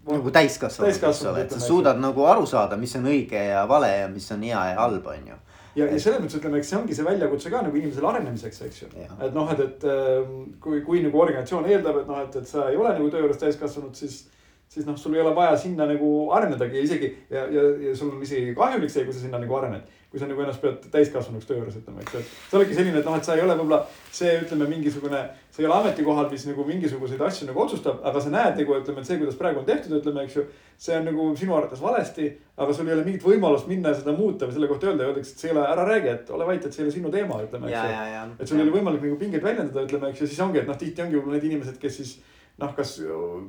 [0.10, 3.94] nagu täiskasvanud, eks ole, et sa suudad nagu aru saada, mis on õige ja vale
[4.00, 5.40] ja mis on hea ja halb, on ju
[5.76, 8.84] ja, ja selles mõttes ütleme, eks see ongi see väljakutse ka nagu inimesele arenemiseks, eks
[8.84, 8.92] ju.
[8.98, 12.68] et noh, et, et ähm, kui, kui nagu organisatsioon eeldab, et noh, et, et sa
[12.72, 14.24] ei ole nagu töö juures täiskasvanud, siis
[14.72, 18.22] siis noh, sul ei ole vaja sinna nagu arenedagi isegi ja, ja, ja sul on
[18.24, 19.98] isegi kahjulik see, kui sa sinna nagu arened.
[20.12, 23.06] Kui sa nagu ennast pead täiskasvanuks töö juures ütleme, eks et see olegi selline, et
[23.08, 23.78] noh, et sa ei ole võib-olla
[24.12, 25.22] see, ütleme mingisugune.
[25.52, 29.00] sa ei ole ametikohal, mis nagu mingisuguseid asju nagu otsustab, aga sa näed nagu ütleme,
[29.00, 30.44] et see, kuidas praegu on tehtud, ütleme, eks ju.
[30.82, 34.16] see on nagu sinu arvates valesti, aga sul ei ole mingit võimalust minna ja seda
[34.18, 36.66] muuta või selle kohta öelda, öeldakse, et see ei ole, ära räägi, et ole vait,
[36.66, 38.36] et see ei ole sinu teema, ütleme, eks ju.
[38.40, 40.80] et sul ei ole võimalik nagu pingeid väljendada, ütleme, eks ju, siis ongi, et noh,
[40.82, 42.16] tihti ongi võib-olla need inimesed, kes siis
[42.62, 42.92] noh, kas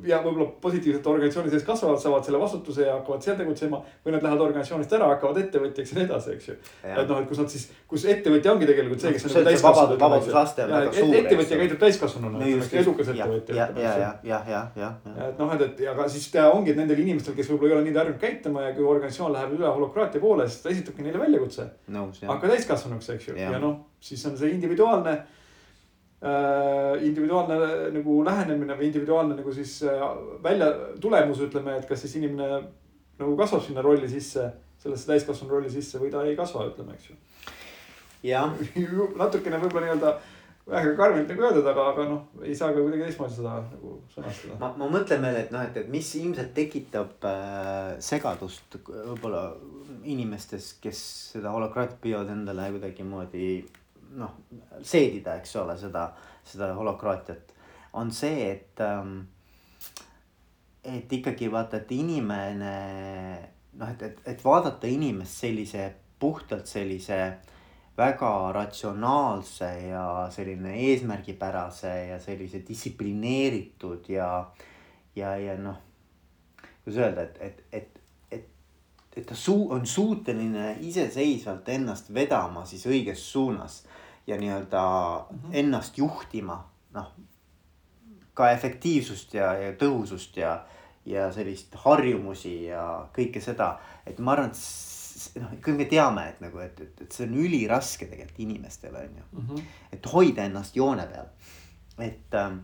[0.06, 3.82] ja võib-olla positiivselt organisatsiooni sees kasvavad, saavad selle vastutuse ja hakkavad seal tegutsema.
[4.04, 6.56] või nad lähevad organisatsioonist ära, hakkavad ettevõtjaks ja nii edasi, eks ju.
[6.84, 9.98] et noh, et kus nad siis, kus ettevõtja ongi tegelikult see, kes on nagu täiskasvanud.
[10.00, 11.16] vabadusaste on väga suur.
[11.20, 13.58] ettevõtja käitub täiskasvanuna, edukas ettevõtja.
[13.58, 15.28] ja, ja, ja, ja, ja, ja.
[15.28, 18.00] et noh, et, et aga siis ongi, et nendel inimestel, kes võib-olla ei ole nii
[18.00, 21.68] harjunud käituma ja kui organisatsioon läheb üle holokraatia poole, siis ta esitabki neile väljakutse.
[22.26, 25.20] hakka täiskasvanuks, eks ju, ja noh, siis on see individuaalne
[26.22, 27.56] individuaalne
[27.96, 30.02] nagu lähenemine või individuaalne nagu siis äh,
[30.42, 30.68] välja
[31.02, 32.61] tulemus, ütleme, et kas siis inimene
[33.18, 34.46] nagu kasvab sinna rolli sisse,
[34.82, 37.18] sellesse täiskasvanu rolli sisse või ta ei kasva, ütleme, eks ju.
[38.30, 38.54] jah.
[39.18, 40.14] natukene võib-olla nii-öelda
[40.70, 44.61] väga karmilt nagu öeldud, aga, aga noh, ei saa ka kuidagi teistmoodi seda nagu sõnastada.
[44.62, 49.48] ma, ma mõtlen veel, et noh, et, et mis ilmselt tekitab äh, segadust võib-olla
[50.06, 51.02] inimestes, kes
[51.35, 53.48] seda holokraatiat püüavad endale kuidagimoodi
[54.18, 54.37] noh,
[54.83, 56.09] seedida, eks ole, seda,
[56.44, 57.53] seda holokraatiat.
[57.92, 59.20] on see, et ähm,,
[60.85, 62.77] et ikkagi vaata, et inimene
[63.79, 65.87] noh, et, et, et vaadata inimest sellise
[66.18, 67.18] puhtalt sellise
[67.96, 74.29] väga ratsionaalse ja selline eesmärgipärase ja sellise distsiplineeritud ja,
[75.16, 75.77] ja, ja noh,
[76.85, 77.98] kuidas öelda, et, et, et
[79.16, 83.83] et ta suu-, on suuteline iseseisvalt ennast vedama siis õiges suunas
[84.26, 84.82] ja nii-öelda
[85.30, 85.50] mm -hmm.
[85.52, 87.12] ennast juhtima, noh.
[88.35, 90.64] ka efektiivsust ja, ja tõhusust ja,
[91.06, 96.40] ja sellist harjumusi ja kõike seda, et ma arvan, et noh, kõik me teame, et
[96.40, 99.48] nagu, et, et, et see on üliraske tegelikult inimestele on ju mm.
[99.48, 99.62] -hmm.
[99.92, 101.26] et hoida ennast joone peal,
[101.98, 102.58] et ähm,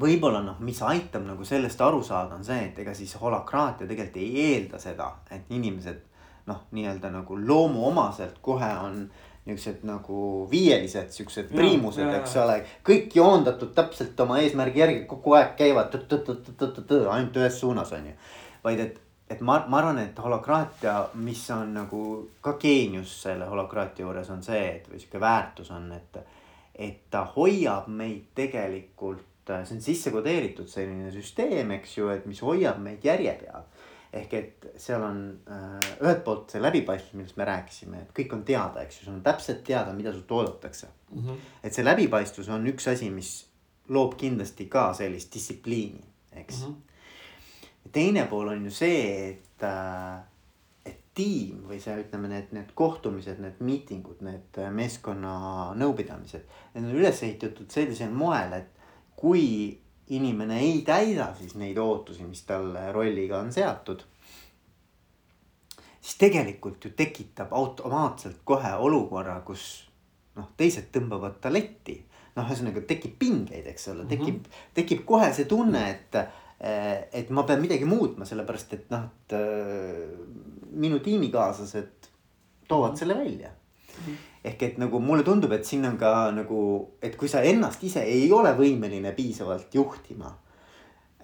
[0.00, 4.16] võib-olla noh, mis aitab nagu sellest aru saada, on see, et ega siis holakraatia tegelikult
[4.16, 6.00] ei eelda seda, et inimesed
[6.46, 9.10] noh, nii-öelda nagu loomuomaselt kohe on
[9.44, 12.58] niisugused nagu viielised, siuksed priimused, eks ole.
[12.86, 15.92] kõik joondatud täpselt oma eesmärgi järgi kogu aeg käivad
[17.12, 18.14] ainult ühes suunas, on ju.
[18.64, 18.96] vaid et,
[19.28, 22.00] et ma, ma arvan, et holokraatia, mis on nagu
[22.40, 26.24] ka geenius selle holokraatia juures on see, et või sihuke väärtus on, et.
[26.74, 32.40] et ta hoiab meid tegelikult, see on sisse kodeeritud selline süsteem, eks ju, et mis
[32.42, 33.68] hoiab meid järje peal
[34.14, 38.44] ehk et seal on äh, ühelt poolt see läbipaistvus, millest me rääkisime, et kõik on
[38.46, 41.22] teada, eks ju, sul on täpselt teada, mida sult oodatakse mm.
[41.22, 41.48] -hmm.
[41.62, 43.32] et see läbipaistvus on üks asi, mis
[43.88, 46.74] loob kindlasti ka sellist distsipliini, eks mm.
[46.74, 47.90] -hmm.
[47.92, 50.22] teine pool on ju see, et äh,,
[50.86, 56.98] et tiim või see, ütleme, need, need kohtumised, need miitingud, need meeskonna nõupidamised, need on
[57.00, 58.70] üles ehitatud sellisel moel, et
[59.16, 64.02] kui inimene ei täida siis neid ootusi, mis talle rolliga on seatud.
[66.00, 69.88] siis tegelikult ju tekitab automaatselt kohe olukorra, kus
[70.36, 72.02] noh, teised tõmbavad ta letti.
[72.36, 74.70] noh, ühesõnaga tekib pingeid, eks ole, tekib mm, -hmm.
[74.74, 76.16] tekib kohe see tunne, et,
[77.12, 79.34] et ma pean midagi muutma, sellepärast et noh, et
[80.70, 82.10] minu tiimikaaslased
[82.68, 82.98] toovad mm -hmm.
[82.98, 84.04] selle välja mm.
[84.04, 86.58] -hmm ehk et nagu mulle tundub, et siin on ka nagu,
[87.02, 90.28] et kui sa ennast ise ei ole võimeline piisavalt juhtima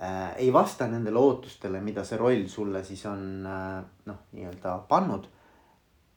[0.00, 0.30] äh,.
[0.40, 3.76] ei vasta nendele ootustele, mida see roll sulle siis on äh,
[4.08, 5.28] noh, nii-öelda pannud.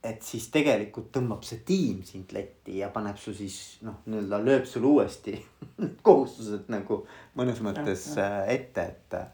[0.04, 4.66] et siis tegelikult tõmbab see tiim sind letti ja paneb su siis noh, nii-öelda lööb
[4.68, 5.36] sulle uuesti
[6.08, 7.04] kohustused nagu
[7.36, 8.10] mõnes mõttes.
[8.16, 9.28] Äh, ette, et äh,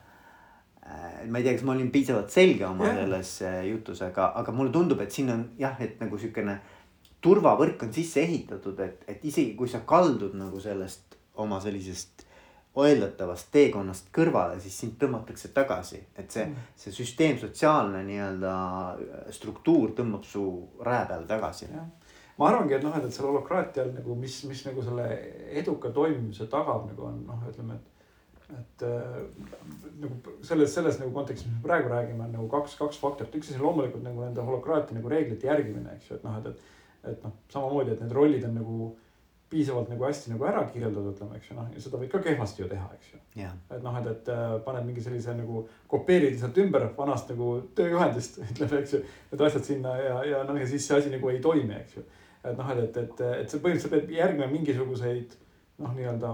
[1.30, 4.74] ma ei tea, kas ma olin piisavalt selge oma selles äh, jutus, aga, aga mulle
[4.74, 6.58] tundub, et siin on jah, et nagu siukene
[7.22, 12.26] turvavõrk on sisse ehitatud, et, et isegi kui sa kaldud nagu sellest oma sellisest
[12.80, 16.00] eeldatavast teekonnast kõrvale, siis sind tõmmatakse tagasi.
[16.16, 16.46] et see,
[16.80, 18.54] see süsteem, sotsiaalne nii-öelda
[19.36, 20.44] struktuur tõmbab su
[20.86, 21.68] rää peale tagasi.
[22.38, 25.08] ma arvangi, et noh, et, et seal holokraatial nagu, mis, mis nagu selle
[25.60, 27.90] eduka toimimise tagab nagu on noh, ütleme, et
[28.50, 29.18] et äh,
[30.02, 33.52] nagu selles, selles nagu kontekstis, mis me praegu räägime, on nagu kaks, kaks faktorit, üks
[33.52, 36.78] asi on loomulikult nagu nende holokraatia nagu reeglite järgimine, eks ju, et noh, et, et.
[37.08, 38.90] Et noh, samamoodi, et need rollid on nagu
[39.50, 42.62] piisavalt nagu hästi nagu ära kirjeldatud, ütleme, eks ju, noh ja seda võib ka kehvasti
[42.62, 43.56] ju teha, eks ju yeah..
[43.74, 48.40] et noh, et, et äh, paned mingi sellise nagu kopeerid sealt ümber vanast nagu tööjuhendist,
[48.52, 49.04] ütleme, eks ju.
[49.32, 52.06] Need asjad sinna ja, ja noh, ja siis see asi nagu ei toimi, eks ju.
[52.44, 55.38] et noh, et, et, et, et see põhimõtteliselt peab järgima mingisuguseid
[55.80, 56.34] noh, nii-öelda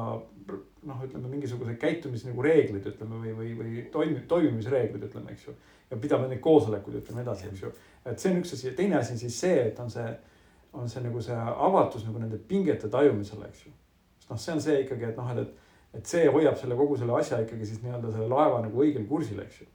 [0.85, 5.55] noh, ütleme mingisuguseid käitumis nagu reeglid, ütleme või, või, või toimi-, toimimisreeglid, ütleme, eks ju.
[5.89, 7.73] ja pidama neid koosolekuid, ütleme edasi, eks ju.
[8.05, 10.05] et see on üks asi ja teine asi on siis see, et on see,
[10.75, 11.35] on see nagu see
[11.67, 13.71] avatus nagu nende pingete tajumisele, eks ju.
[14.19, 16.97] sest noh, see on see ikkagi, et noh, et, et, et see hoiab selle kogu
[16.99, 19.69] selle asja ikkagi siis nii-öelda selle laeva nagu õigel kursil, eks ju.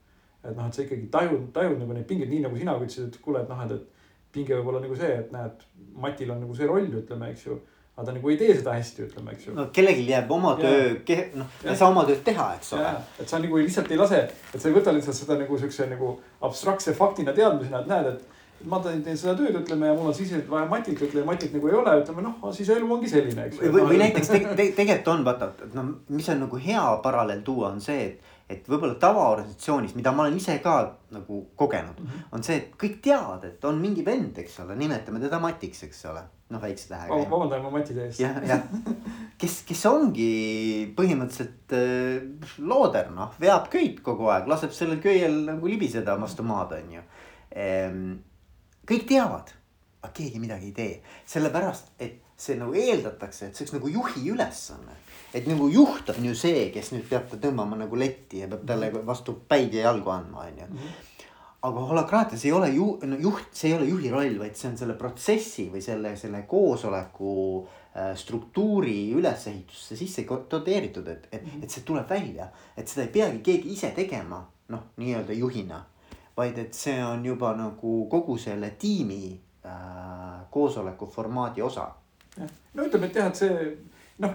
[0.44, 3.20] et noh, et sa ikkagi tajud, tajud nagu neid pingeid, nii nagu sina ütlesid, et
[3.24, 5.68] kuule, et noh, et, et pinge võib olla nagu see, et näed,
[6.00, 7.58] Matil on nagu see roll, ütleme, eks ju
[8.00, 9.54] aga ta nagu ei tee seda hästi, ütleme, eks ju.
[9.56, 10.94] no kellelgi jääb oma töö,
[11.36, 12.92] noh, ei saa oma tööd teha, eks ole.
[13.20, 14.20] et sa nagu lihtsalt ei lase,
[14.54, 16.14] et sa ei võta lihtsalt seda nagu siukse nagu
[16.48, 20.50] abstraktse faktina teadmisena, et näed, et ma teen, seda tööd, ütleme ja mul on sisendit
[20.50, 23.62] vaja Matilt, ütleme Matilt nagu ei ole, ütleme noh, siis elu ongi selline, eks.
[23.62, 27.40] või, või näiteks te, te, tegelikult on vaata, et noh, mis on nagu hea paralleel
[27.46, 30.74] tuua, on see, et et võib-olla tavaorganisatsioonis, mida ma olen ise ka
[31.14, 32.28] nagu kogenud mm, -hmm.
[32.34, 36.04] on see, et kõik teavad, et on mingi vend, eks ole, nimetame teda Matiks, eks
[36.10, 36.22] ole.
[36.50, 37.28] noh, väikse tähega oh,.
[37.30, 38.24] vabandan, ma Mati täiesti.
[38.24, 38.64] jah, jah,
[39.38, 40.30] kes, kes ongi
[40.96, 46.74] põhimõtteliselt äh, looder, noh, veab köid kogu aeg, laseb sellel köiel nagu libiseda vastu maad,
[46.80, 47.06] on ju
[47.50, 48.10] ehm,.
[48.88, 49.52] Kõik teavad,
[50.00, 50.96] aga keegi midagi ei tee,
[51.28, 54.96] sellepärast et see nagu eeldatakse, et see oleks nagu juhi ülesanne
[55.34, 58.66] et nagu juht on ju see, kes nüüd peab ta tõmbama nagu letti ja peab
[58.66, 59.06] talle mhm.
[59.06, 60.68] vastu päid ja jalgu andma, on ju.
[60.70, 60.98] Mhm.
[61.60, 64.78] aga holakraatias ei ole ju, no juht, see ei ole juhi roll, vaid see on
[64.80, 71.66] selle protsessi või selle, selle koosoleku äh, struktuuri ülesehitusse sisse doteeritud, et, et, mhm.
[71.66, 72.48] et see tuleb välja.
[72.76, 74.40] et seda ei peagi keegi ise tegema,
[74.72, 75.84] noh, nii-öelda juhina.
[76.40, 79.24] Vaid et see on juba nagu kogu selle tiimi
[79.64, 81.88] äh, koosoleku formaadi osa.
[82.38, 83.74] no ütleme, et jah, et see
[84.20, 84.34] noh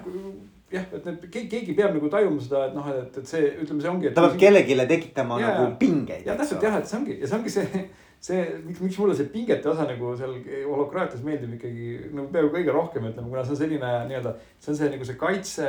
[0.72, 3.84] jah, et need keegi, keegi peab nagu tajuma seda, et noh, et, et see, ütleme,
[3.84, 4.12] see ongi.
[4.16, 6.26] ta peab kellelegi tekitama ja, nagu pingeid.
[6.28, 7.86] ja täpselt jah, et see ongi ja see ongi see
[8.26, 10.34] see, miks, miks mulle see pingete osa nagu seal
[10.66, 14.34] holokraatias meeldib ikkagi nagu peaaegu kõige rohkem, ütleme, kuna see on selline nii-öelda.
[14.64, 15.68] see on see nagu see kaitse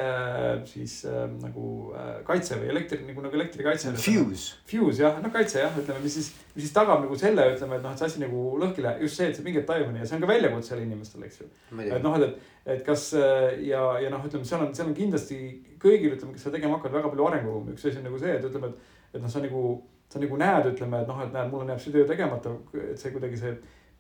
[0.70, 3.92] siis äh, nagu äh, kaitse või elektri nagu, nagu elektrikaitse.
[4.00, 4.56] Fuse.
[4.70, 7.84] Fuse jah, noh kaitse jah, ütleme, mis siis, mis siis tagab nagu selle, ütleme, et
[7.84, 10.16] noh, et see asi nagu lõhki läheb, just see, et see pinget tajumine ja see
[10.16, 11.50] on ka väljakutse jälle inimestele, eks ju.
[11.82, 15.42] et noh, et, et, et kas ja, ja noh, ütleme, seal on, seal on kindlasti
[15.82, 18.48] kõigil, ütleme, kes seda tegema hakkavad, väga palju arenguruumi, üks asi on nagu see, et
[18.48, 19.66] ütleme, et, et noh, see on nagu
[20.12, 23.00] sa nagu näed, ütleme, et noh, et näed, mul on jääb see töö tegemata, et
[23.00, 23.52] see kuidagi see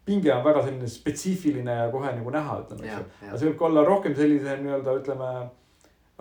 [0.06, 3.28] pinge on väga selline spetsiifiline ja kohe nagu näha, ütleme, eks ju.
[3.28, 5.30] aga see võib ka olla rohkem sellise nii-öelda ütleme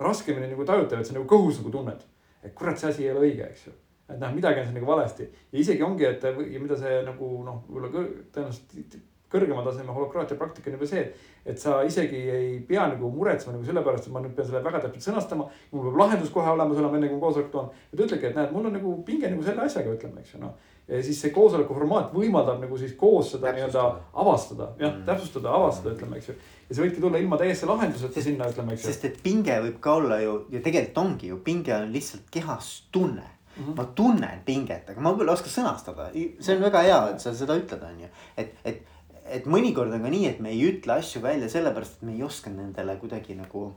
[0.02, 2.06] raskemini nagu tajutav, et sa nagu kõhus nagu tunned.
[2.42, 3.74] et kurat, see asi ei ole õige, eks ju.
[4.08, 7.30] et noh, midagi on siin nagu valesti ja isegi ongi, et ja mida see nagu
[7.46, 8.98] noh, võib-olla tõenäoliselt
[9.32, 11.02] kõrgema taseme holokraatia praktika on juba see,
[11.46, 14.84] et sa isegi ei pea nagu muretsema nagu sellepärast, et ma nüüd pean selle väga
[14.84, 15.48] täpselt sõnastama.
[15.72, 17.68] mul peab lahendus kohe olemas olema, enne kui koosolek toon.
[17.90, 20.42] ja ta ütledki, et näed, mul on nagu pinge nagu selle asjaga, ütleme, eks ju
[20.42, 20.54] noh.
[20.88, 25.54] ja siis see koosoleku formaat võimaldab nagu siis koos seda nii-öelda avastada, jah mm., täpsustada,
[25.58, 26.36] avastada, ütleme, eks ju.
[26.68, 28.92] ja see võibki tulla ilma täiesti lahenduseta sinna, ütleme, eks ju.
[28.92, 32.76] sest et pinge võib ka olla ju, ja tegelikult ongi ju, pinge on lihtsalt kehas
[32.94, 33.76] tunne Mm -hmm.
[33.76, 36.10] ma tunnen pinget, aga ma võib-olla ei oska sõnastada,
[36.40, 38.08] see on väga hea, et sa seda ütled, on ju.
[38.36, 38.82] et, et
[39.28, 42.22] et mõnikord on ka nii, et me ei ütle asju välja sellepärast, et me ei
[42.22, 43.72] oska nendele kuidagi nagu.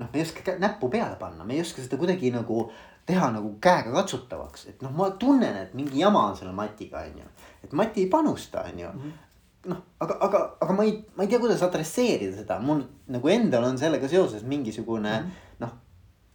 [0.00, 2.70] noh, me ei oska näppu peale panna, me ei oska seda kuidagi nagu
[3.06, 7.18] teha nagu käega katsutavaks, et noh, ma tunnen, et mingi jama on selle Matiga, on
[7.20, 7.32] ju.
[7.64, 9.02] et Mati ei panusta, on ju mm.
[9.02, 9.18] -hmm
[9.68, 13.66] noh, aga, aga, aga ma ei, ma ei tea, kuidas adresseerida seda, mul nagu endal
[13.68, 15.48] on sellega seoses mingisugune mm -hmm.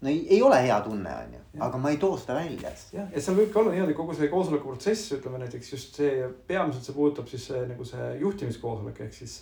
[0.05, 2.71] No ei, ei ole hea tunne, on ju, aga ma ei too seda välja.
[2.93, 6.27] jah, ja seal võib ka olla niimoodi kogu see koosoleku protsess, ütleme näiteks just see,
[6.49, 9.37] peamiselt see puudutab siis see, nagu see juhtimiskoosolek ehk siis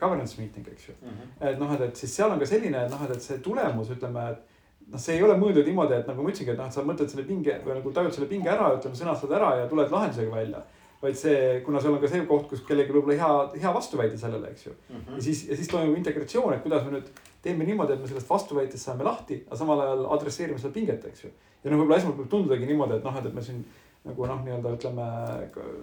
[0.00, 1.08] governance meeting, eks ju mm.
[1.08, 1.36] -hmm.
[1.50, 3.90] et noh, et, et siis seal on ka selline, et noh, et, et see tulemus,
[3.96, 6.78] ütleme, et noh, see ei ole mõeldud niimoodi, et nagu ma ütlesingi, et noh, et
[6.78, 9.92] sa mõtled selle pinge või nagu tajud selle pinge ära, ütleme, sõnastad ära ja tuled
[9.94, 10.64] lahendusega välja
[11.04, 14.50] vaid see, kuna seal on ka see koht, kus kellelgi võib-olla hea, hea vastuväide sellele,
[14.54, 14.96] eks ju mm.
[14.96, 15.16] -hmm.
[15.18, 17.10] ja siis, ja siis toimub integratsioon, et kuidas me nüüd
[17.44, 21.26] teeme niimoodi, et me sellest vastuväitest saame lahti, aga samal ajal adresseerime seda pinget, eks
[21.26, 21.32] ju.
[21.62, 23.62] ja noh, võib-olla esmalt võib tundudagi niimoodi, et noh, et, et me siin
[24.04, 25.08] nagu noh, nii-öelda ütleme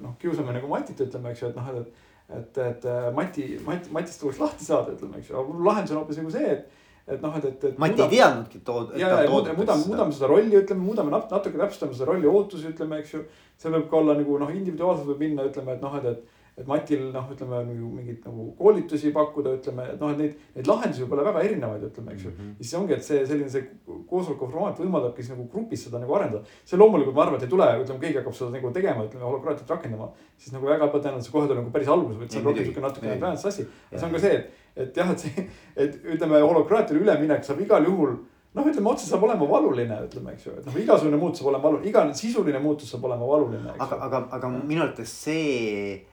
[0.03, 2.05] noh, kiusame nagu Matit, ütleme, eks ju, et noh, et.
[2.31, 6.21] et, et Mati, Mati, Matist tuleks lahti saada, ütleme, eks ju, aga lahendus on hoopis
[6.21, 6.69] nagu see, et
[7.11, 7.79] et noh, et, et, et.
[7.81, 8.91] Mati ei teadnudki, tood-.
[8.99, 12.69] ja, ja muudame, muudame, muudame seda rolli, ütleme, muudame nat-, natuke täpsustame seda rolli ootusi,
[12.71, 13.23] ütleme, eks ju.
[13.61, 16.67] see võib ka olla nagu noh, individuaalselt võib minna, ütleme, et noh, et, et et
[16.67, 21.15] Matil noh, ütleme mingeid nagu koolitusi pakkuda, ütleme, et noh, et neid, neid lahendusi võib
[21.15, 22.39] olla väga erinevaid, ütleme, eks ju mm.
[22.39, 22.55] -hmm.
[22.57, 23.69] ja siis ongi, et see selline see
[24.09, 26.43] koosoleku formaat võimaldabki siis nagu grupis seda nagu arendada.
[26.65, 29.69] see loomulikult ma arvan, et ei tule, ütleme, keegi hakkab seda nagu tegema, ütleme holokraatiat
[29.75, 30.09] rakendama.
[30.37, 32.85] siis nagu väga tõenäoliselt see kohe tuleb nagu päris alguses, vaid see on rohkem sihuke
[32.87, 33.67] natukene advanced asi.
[33.91, 37.63] ja see on ka see, et, et jah, et see, et ütleme holokraatiale üleminek saab
[37.63, 38.19] igal juhul
[38.53, 41.63] noh, ütleme otse saab olema valuline, ütleme, eks ju, et noh, igasugune muutus saab olema
[41.69, 43.75] valuline, iga sisuline muutus saab olema valuline.
[43.79, 46.10] aga, aga, aga minu arvates see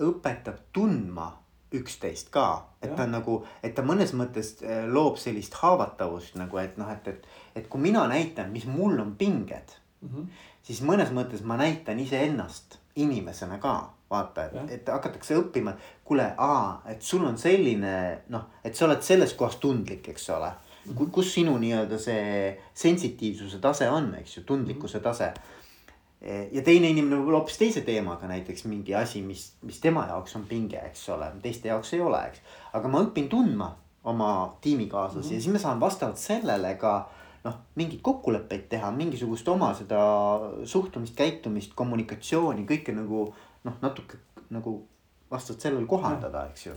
[0.00, 1.30] õpetab tundma
[1.74, 2.46] üksteist ka,
[2.82, 2.96] et ja.
[2.96, 7.08] ta on nagu, et ta mõnes mõttes äh, loob sellist haavatavust nagu, et noh, et,
[7.10, 7.26] et,
[7.58, 10.26] et kui mina näitan, mis mul on pinged mm, -hmm.
[10.62, 13.74] siis mõnes mõttes ma näitan iseennast inimesena ka
[14.10, 19.02] vaata, et, et hakatakse õppima, kuule, aa, et sul on selline noh, et sa oled
[19.02, 20.94] selles kohas tundlik, eks ole mm.
[20.94, 21.10] -hmm.
[21.10, 25.32] kus sinu nii-öelda see sensitiivsuse tase on, eks ju, tundlikkuse tase
[26.24, 30.46] ja teine inimene võib-olla hoopis teise teemaga, näiteks mingi asi, mis, mis tema jaoks on
[30.48, 32.40] pinge, eks ole, teiste jaoks ei ole, eks.
[32.72, 34.30] aga ma õpin tundma oma
[34.64, 35.34] tiimikaaslasi mm -hmm.
[35.34, 36.94] ja siis ma saan vastavalt sellele ka
[37.44, 40.00] noh, mingeid kokkuleppeid teha, mingisugust oma seda
[40.64, 43.26] suhtumist, käitumist, kommunikatsiooni, kõike nagu
[43.64, 44.18] noh, natuke
[44.50, 44.76] nagu
[45.30, 46.76] vastavalt sellele kohandada, eks ju.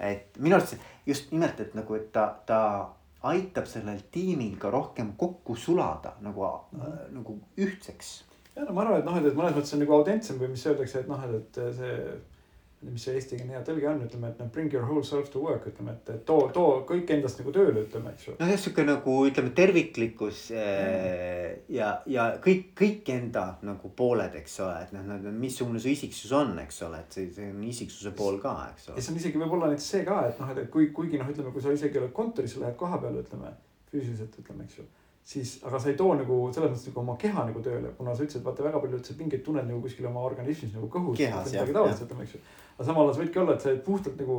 [0.00, 2.88] et minu arust just nimelt, et nagu, et ta, ta
[3.22, 7.14] aitab sellel tiimil ka rohkem kokku sulada nagu mm, -hmm.
[7.14, 8.27] nagu ühtseks
[8.58, 11.04] ja no ma arvan, et noh, et, mõnes mõttes on nagu autentsem või mis öeldakse,
[11.04, 11.94] et noh, et, see
[12.86, 15.64] mis see eestikeelne hea tõlge on, ütleme, et noh, bring your whole self to work,
[15.66, 18.34] ütleme, et, too, too kõik endast nagu tööle, ütleme, eks ju.
[18.38, 21.64] nojah, sihuke nagu ütleme, terviklikkus mm.
[21.74, 26.54] ja, ja kõik, kõik enda nagu pooled, eks ole, et noh, missugune su isiksus on,
[26.62, 29.00] eks ole, et see, see on isiksuse pool ka, eks ole.
[29.00, 31.50] ja see on isegi võib-olla näiteks see ka, et noh, et kui, kuigi noh, ütleme,
[31.54, 33.56] kui sa isegi oled kontoris, lähed koha peale, ütleme
[33.90, 34.86] füüsiliselt, ütleme, eks ju
[35.28, 38.24] siis, aga sa ei too nagu selles mõttes nagu oma keha nagu tööle, kuna sa
[38.24, 41.18] ütlesid, vaata väga palju üldse pingeid tunned nagu kuskil oma organismis nagu kõhus.
[41.18, 42.46] midagi taolist, ütleme, eks ju.
[42.78, 44.38] aga samal ajal võibki olla, et sa puhtalt nagu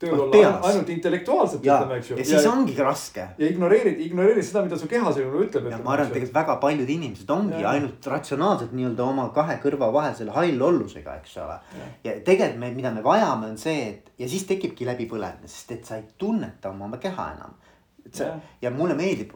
[0.00, 2.18] tööl olla ainult, ainult intellektuaalselt, ütleme, eks ju.
[2.20, 3.24] ja siis ja, ongi raske.
[3.42, 5.66] ja ignoreerid, ignoreerid seda, mida su keha sinule ütleb.
[5.66, 7.72] ja ma arvan, et tegelikult väga paljud inimesed ongi ja.
[7.74, 11.58] ainult ratsionaalselt nii-öelda oma kahe kõrva vahel selle hallollusega, eks ole.
[12.06, 15.90] ja tegelikult me, mida me vajame, on see, et ja siis tekibki läbipõlemine, sest et
[15.90, 17.58] sa ei tunneta oma keha enam.
[18.06, 19.34] et see ja, ja mulle meeldib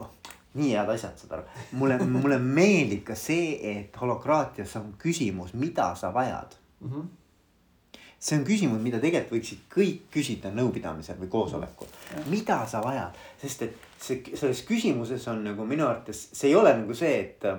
[0.54, 1.44] nii head asjad, saad aru.
[1.78, 6.90] mulle, mulle meeldib ka see, et holokraatias on küsimus, mida sa vajad mm.
[6.90, 8.00] -hmm.
[8.18, 12.16] see on küsimus, mida tegelikult võiksid kõik küsida nõupidamisel või koosolekul mm.
[12.16, 12.30] -hmm.
[12.30, 16.76] mida sa vajad, sest et see, selles küsimuses on nagu minu arvates, see ei ole
[16.76, 17.58] nagu see, et äh,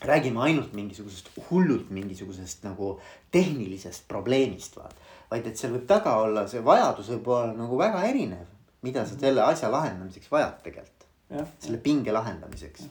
[0.00, 4.96] räägime ainult mingisugusest hullult mingisugusest nagu tehnilisest probleemist, vaat.
[5.30, 8.48] vaid et seal võib taga olla, see vajadus võib olla nagu väga erinev,
[8.82, 9.20] mida sa mhm.
[9.20, 10.99] selle asja lahendamiseks vajad tegelikult
[11.30, 12.88] selle pinge lahendamiseks.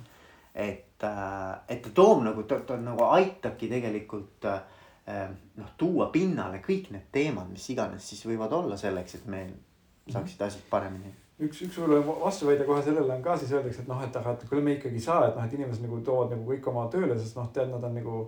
[0.56, 6.62] et, äh, et ta toob nagu, ta, ta nagu aitabki tegelikult äh, noh, tuua pinnale
[6.65, 9.52] kõik need teemad, mis iganes siis võivad olla selleks, et meil
[10.10, 14.02] saaksid asjad paremini üks, üks võib-olla vastuväide kohe sellele on ka siis öeldakse, et noh,
[14.04, 16.47] et aga, et küll me ikkagi ei saa, et noh, et inimesed nagu toovad nagu
[16.49, 18.23] kõik oma tööle, sest noh, tead, nad on nagu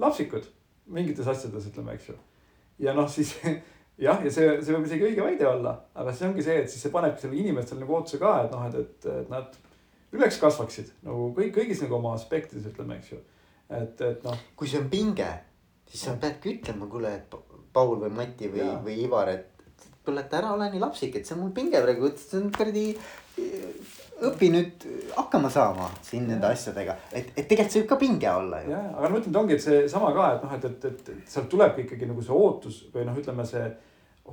[0.00, 0.48] lapsikud
[0.92, 2.18] mingites asjades, ütleme, eks ju.
[2.84, 3.34] ja noh, siis
[3.98, 6.84] jah, ja see, see võib isegi õige väide olla, aga see ongi see, et siis
[6.84, 9.58] see panebki sellele inimestele nagu ootuse ka, et noh, et, et, et nad
[10.14, 13.20] üles kasvaksid nagu kõik, kõigis nagu oma aspektides ütleme, eks ju.
[13.68, 14.48] et, et noh.
[14.56, 15.28] kui see on pinge,
[15.90, 17.38] siis sa peadki ütlema, kuule, et
[17.72, 21.36] Paul või Mati või, või Ivar, et kuule, et ära ole nii lapsik, et see
[21.36, 22.86] on mul pinge praegu, et see on kuradi
[24.26, 26.32] õpi nüüd hakkama saama siin ja.
[26.32, 28.72] nende asjadega, et, et tegelikult see võib ka pinge olla ju.
[28.72, 31.34] ja, aga ma ütlen, et ongi, et seesama ka, et noh, et, et, et, et
[31.34, 33.66] sealt tulebki ikkagi nagu see ootus või noh, ütleme see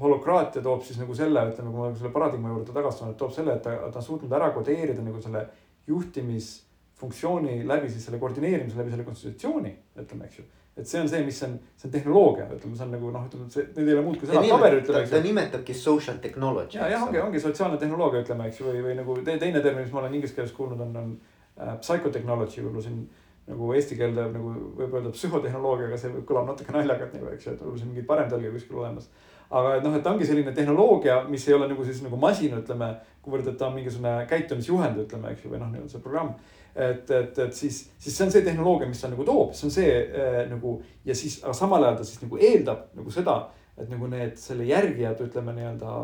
[0.02, 3.56] holokraatia toob siis nagu selle, ütleme, kui ma selle paradigma juurde tagasi tulen, toob selle,
[3.56, 5.46] et ta, ta on suutnud ära kodeerida nagu selle
[5.88, 9.72] juhtimisfunktsiooni läbi siis selle koordineerimise läbi selle konstitutsiooni,
[10.02, 10.48] ütleme, eks ju.
[10.76, 13.50] Et see on see, mis on, see on tehnoloogia, ütleme, see on nagu noh, ütleme,
[13.52, 15.12] see, need ei ole muud kui sõnad paberil, ütleme.
[15.12, 16.80] ta nimetabki social technology.
[16.80, 19.86] ja, jah, ongi, ongi sotsiaalne tehnoloogia, ütleme, eks ju, või, või nagu te, teine termin,
[19.86, 21.14] mis ma olen inglise keeles kuulnud, on, on
[21.62, 23.06] äh, psychotechnology, võib-olla siin
[23.46, 27.56] nagu eesti keelde nagu võib öelda psühhotehnoloogia, aga see kõlab natuke naljakalt nagu, eks ju,
[27.56, 29.12] et võib-olla siin mingi parem tõlge kuskil olemas
[29.50, 32.56] aga et noh, et ta ongi selline tehnoloogia, mis ei ole nagu siis nagu masin,
[32.60, 32.92] ütleme,
[33.26, 36.34] kuivõrd, et ta on mingisugune käitumisjuhend, ütleme, eks ju, või noh, nii-öelda see programm.
[36.76, 39.74] Et, et, et siis, siis see on see tehnoloogia, mis ta nagu toob, see on
[39.74, 43.40] see äh, nagu ja siis, aga samal ajal ta siis nagu eeldab nagu seda,
[43.78, 45.98] et nagu need selle järgijad, ütleme nii-öelda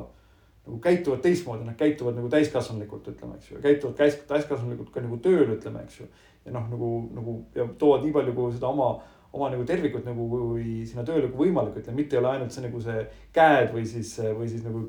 [0.62, 3.98] nagu käituvad teistmoodi, nad käituvad nagu täiskasvanulikult, ütleme, eks ju, käituvad
[4.30, 6.12] täiskasvanulikult ka nagu tööl, ütleme, eks ju.
[6.46, 8.94] ja noh, nagu, nagu ja toovad nii palju kui seda oma
[9.32, 12.66] oma nagu tervikut nagu kui sinna tööle kui võimalik, ütleme, mitte ei ole ainult see
[12.66, 13.04] nagu see
[13.36, 14.84] käed või siis, või siis nagu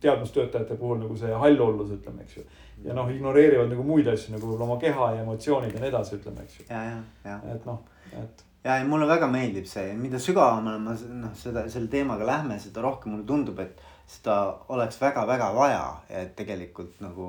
[0.00, 2.46] teadmustöötajate puhul nagu see hallollus, ütleme, eks ju.
[2.84, 6.44] Ja noh, ignoreerivad nagu muid asju nagu oma keha ja emotsioonid ja nii edasi, ütleme,
[6.44, 6.66] eks ju.
[6.70, 7.38] ja, ja, ja.
[7.54, 8.44] et noh, et.
[8.64, 12.84] ja, ja mulle väga meeldib see, mida sügavamale ma noh, seda selle teemaga lähme, seda
[12.84, 14.40] rohkem mulle tundub, et seda
[14.74, 17.28] oleks väga-väga vaja, et tegelikult nagu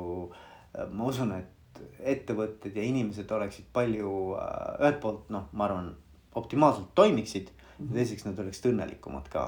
[0.94, 1.54] ma usun, et
[2.00, 5.92] ettevõtted ja inimesed oleksid palju äh, ühelt poolt noh, ma arvan,
[6.38, 7.86] optimaalselt toimiksid mm.
[7.86, 7.94] -hmm.
[7.94, 9.46] teiseks nad oleksid õnnelikumad ka,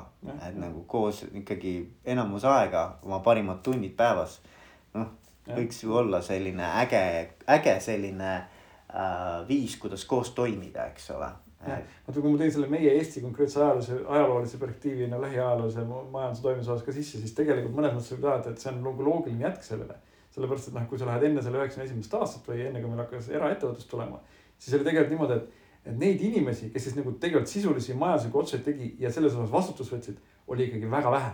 [0.47, 1.73] et nagu koos ikkagi
[2.05, 4.39] enamus aega, oma parimad tunnid päevas.
[4.93, 5.07] noh,
[5.55, 7.03] võiks ju olla selline äge,
[7.49, 11.29] äge selline äh, viis, kuidas koos toimida, eks ole.
[11.59, 16.71] Vaata, kui ma tõin selle meie Eesti konkreetse ajaloolise, ajaloolise perspektiivi no lähiajaloolise majanduse toimimise
[16.71, 19.65] osas ka sisse, siis tegelikult mõnes mõttes võib öelda, et see on nagu loogiline jätk
[19.67, 19.97] sellele.
[20.31, 23.01] Sellepärast, et noh, kui sa lähed enne selle üheksakümne esimest aastat või enne, kui meil
[23.03, 24.21] hakkas eraettevõtlus tulema,
[24.55, 28.65] siis oli tegelikult niimoodi, et et neid inimesi, kes siis nagu tegelikult sisulisi majanduslikke otsuseid
[28.65, 30.17] tegi ja selles osas vastutust võtsid,
[30.49, 31.31] oli ikkagi väga vähe.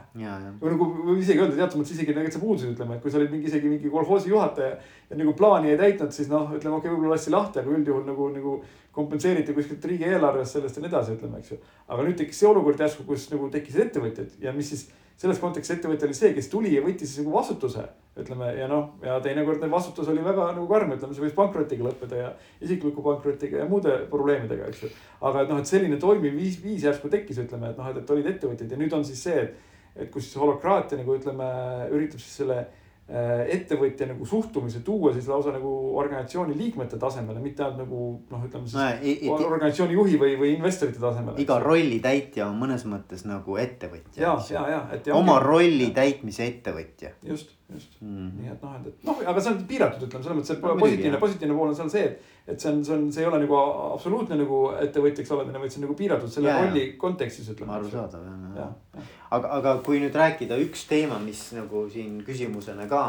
[0.62, 3.48] või nagu isegi öelda teatud mõttes isegi täitsa puudusid, ütleme, et kui sa olid mingi
[3.48, 4.74] isegi mingi kolhoosi juhataja
[5.10, 8.04] ja nagu plaani ei täitnud, siis noh, ütleme okei okay,, võib-olla lasti lahti, aga üldjuhul
[8.10, 8.58] nagu, nagu
[8.96, 11.62] kompenseeriti kuskilt riigieelarvest sellest ja nii edasi, ütleme, eks ju.
[11.88, 14.88] aga nüüd tekkis see olukord järsku, kus nagu tekkisid ettevõtjad ja mis siis
[15.20, 17.86] selles kontekstis ettevõtja oli see, kes tuli ja võttis nagu vastutuse,
[18.20, 22.20] ütleme ja noh, ja teinekord vastutus oli väga nagu karm, ütleme, see võis pankrotiga lõppeda
[22.20, 22.32] ja
[22.64, 24.92] isikliku pankrotiga ja muude probleemidega, eks ju.
[25.30, 28.16] aga et noh, et selline toimiv viis, viis järsku tekkis, ütleme, et noh, et, et
[28.16, 31.48] olid ettevõtjad ja nüüd on siis see, et, et kus siis holokraatia nagu ütleme,
[31.96, 32.66] üritab siis selle
[33.06, 38.00] ettevõtja nagu suhtumise tuua siis lausa nagu organisatsiooni liikmete tasemele, mitte ainult nagu
[38.32, 41.38] noh, ütleme siis no, organisatsiooni juhi või, või investorite tasemele.
[41.44, 44.24] iga rolli täitja on mõnes mõttes nagu ettevõtja.
[44.24, 45.12] ja, ja, ja, et.
[45.14, 45.94] oma ongi, rolli ja.
[46.02, 47.14] täitmise ettevõtja.
[47.30, 48.42] just, just mm, -hmm.
[48.42, 50.76] nii et noh, et, et noh, aga see on piiratud, ütleme selles mõttes, et no,
[50.80, 53.40] positiivne, positiivne pool on seal see, et et see on, see on, see ei ole
[53.42, 56.98] nagu absoluutne nagu ettevõtjaks olemine, vaid see on nagu piiratud selle ja, rolli ja.
[57.02, 57.74] kontekstis ütleme.
[57.80, 58.68] arusaadav jah ja.
[58.94, 59.06] ja..
[59.38, 63.06] aga, aga kui nüüd rääkida üks teema, mis nagu siin küsimusena ka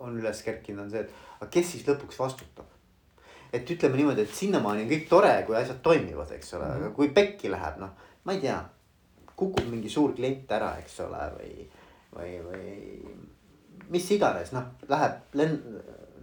[0.00, 2.70] on üles kerkinud, on see, et aga kes siis lõpuks vastutab?
[3.50, 6.84] et ütleme niimoodi, et sinnamaani on kõik tore, kui asjad toimivad, eks ole mm, -hmm.
[6.86, 7.90] aga kui pekki läheb, noh,
[8.24, 8.60] ma ei tea,
[9.34, 11.66] kukub mingi suur klient ära, eks ole, või,
[12.14, 12.68] või, või
[13.90, 15.70] mis iganes, noh, läheb lend-,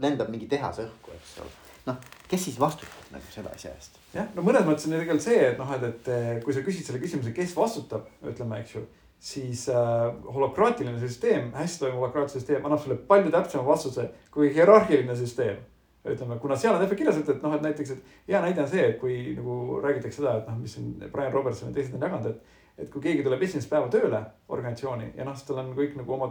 [0.02, 1.56] lendab mingi tehas õhku, eks ole
[1.88, 1.96] noh,
[2.28, 3.98] kes siis vastutab nagu selle asja eest?
[4.16, 6.88] jah, no mõnes mõttes on ju tegelikult see, et noh, et, et kui sa küsid
[6.88, 8.84] selle küsimuse, kes vastutab, ütleme, eks ju.
[9.30, 10.04] siis äh,
[10.34, 15.64] holokraatiline süsteem, hästi toimuv holokraatiline süsteem annab sulle palju täpsema vastuse kui hierarhiline süsteem.
[16.08, 18.70] ütleme, kuna seal on täpselt kirjas, et, et noh, et näiteks, et hea näide on
[18.72, 22.08] see, et kui nagu räägitakse seda, et noh, mis siin Brian Robertson ja teised on
[22.08, 22.56] jaganud, et.
[22.78, 24.20] et kui keegi tuleb esimest päeva tööle
[24.54, 26.30] organisatsiooni ja noh, siis tal on kõik nagu oma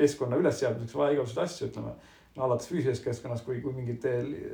[0.00, 1.94] töökeskkonna ülesseadmiseks vaja igasuguseid asju, ütleme
[2.36, 4.12] no alates füüsilisest keskkonnast kui, kui mingite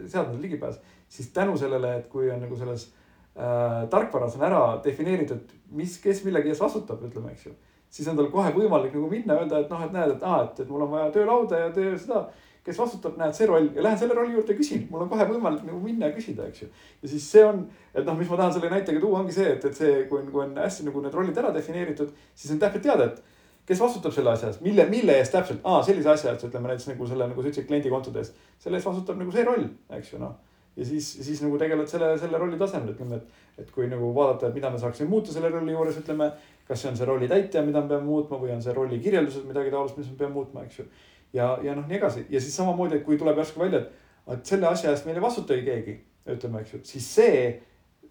[0.09, 0.81] seadmete ligipääs.
[1.09, 2.89] siis tänu sellele, et kui on nagu selles
[3.37, 7.53] äh, tarkvaras on ära defineeritud, mis, kes millegi eest vastutab, ütleme, eks ju.
[7.91, 10.61] siis on tal kohe võimalik nagu minna, öelda, et noh, et näed, et aa, et,
[10.65, 12.27] et mul on vaja töölauda ja töö seda.
[12.67, 15.63] kes vastutab, näed, see roll ja lähen selle rolli juurde küsin, mul on kohe võimalik
[15.69, 16.73] nagu minna ja küsida, eks ju.
[17.03, 17.63] ja siis see on,
[17.95, 20.33] et noh, mis ma tahan selle näitega tuua, ongi see, et, et see, kui on,
[20.33, 23.36] kui on hästi nagu need rollid ära defineeritud, siis on täpselt teada, et
[23.67, 26.91] kes vastutab selle asja eest, mille, mille eest täpselt, aa sellise asja eest, ütleme näiteks
[26.93, 28.37] nagu selle, nagu sa ütlesid, kliendikontode eest.
[28.63, 29.67] selle eest vastutab nagu see roll,
[29.99, 30.37] eks ju noh.
[30.77, 34.51] ja siis, siis nagu tegeled selle, selle rolli tasemel, ütleme, et, et kui nagu vaadata,
[34.51, 36.31] et mida me saaksime muuta selle rolli juures, ütleme.
[36.69, 39.45] kas see on see rolli täitja, mida me peame muutma või on see rolli kirjeldused
[39.47, 40.89] midagi taolist, mis me peame muutma, eks ju.
[41.35, 44.55] ja, ja noh, nii edasi ja siis samamoodi, et kui tuleb järsku välja, et, et
[44.55, 46.01] selle asja eest meil ei vastutagi keegi,
[46.39, 47.47] ütleme, eks ju, siis see.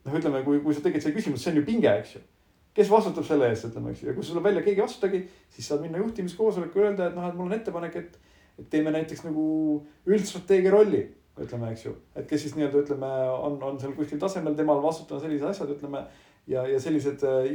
[0.03, 2.23] noh, ütleme, kui, kui sa tegid selle küsimuse, see on ju pinge, eks ju
[2.75, 5.21] kes vastutab selle eest, ütleme, eks ju, ja kui sul välja, keegi ei vastutagi,
[5.55, 8.17] siis saad minna juhtimiskoosolekule öelda, et noh, et mul on ettepanek, et.
[8.55, 9.45] et teeme näiteks nagu
[10.07, 11.01] üldstrateegia rolli,
[11.43, 13.09] ütleme, eks ju, et kes siis nii-öelda ütleme,
[13.43, 16.05] on, on seal kuskil tasemel, temal vastutada sellised asjad, ütleme.
[16.47, 17.49] ja, ja sellised äh,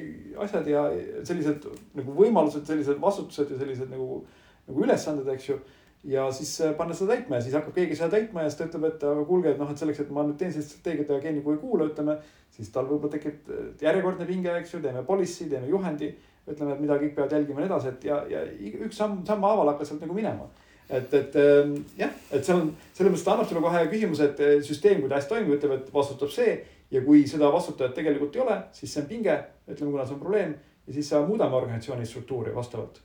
[0.45, 0.83] asjad ja
[1.25, 1.65] sellised
[1.97, 4.25] nagu võimalused, sellised vastutused ja sellised nagu,
[4.69, 5.61] nagu ülesanded, eks ju
[6.05, 8.69] ja siis äh, panna seda täitma ja siis hakkab keegi seda täitma ja siis ta
[8.69, 11.21] ütleb, et aga kuulge, et noh, et selleks, et ma nüüd teen sellist strateegiat ja
[11.21, 12.17] keegi nagu ei kuula, ütleme
[12.61, 13.51] siis tal võib-olla tekib
[13.83, 16.15] järjekordne pinge, eks ju, teeme policy, teeme juhendi.
[16.51, 18.41] ütleme, et mida kõik peavad jälgima ja nii edasi, et ja, ja
[18.87, 20.49] üks samm, sammhaaval hakkas sealt nagu minema.
[20.89, 24.41] et, et ähm, jah, et seal on, selles mõttes ta annab sulle kohe küsimuse, et
[24.47, 26.57] äh, süsteem, kui ta hästi toimib, ütleb, et vastutab see.
[26.91, 29.37] ja kui seda vastutajat tegelikult ei ole, siis see on pinge,
[29.69, 30.57] ütleme, kuna see on probleem
[30.87, 32.99] ja siis muudame organisatsiooni struktuuri vastavalt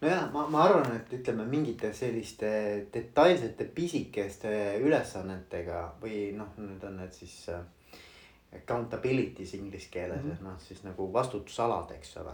[0.00, 2.50] nojah, ma, ma arvan, et ütleme mingite selliste
[2.92, 4.52] detailsete pisikeste
[4.84, 7.62] ülesannetega või noh, nüüd on need siis äh,
[8.56, 10.44] accountability's inglise keeles mm, -hmm.
[10.44, 12.32] noh siis nagu vastutusalad, eks ole.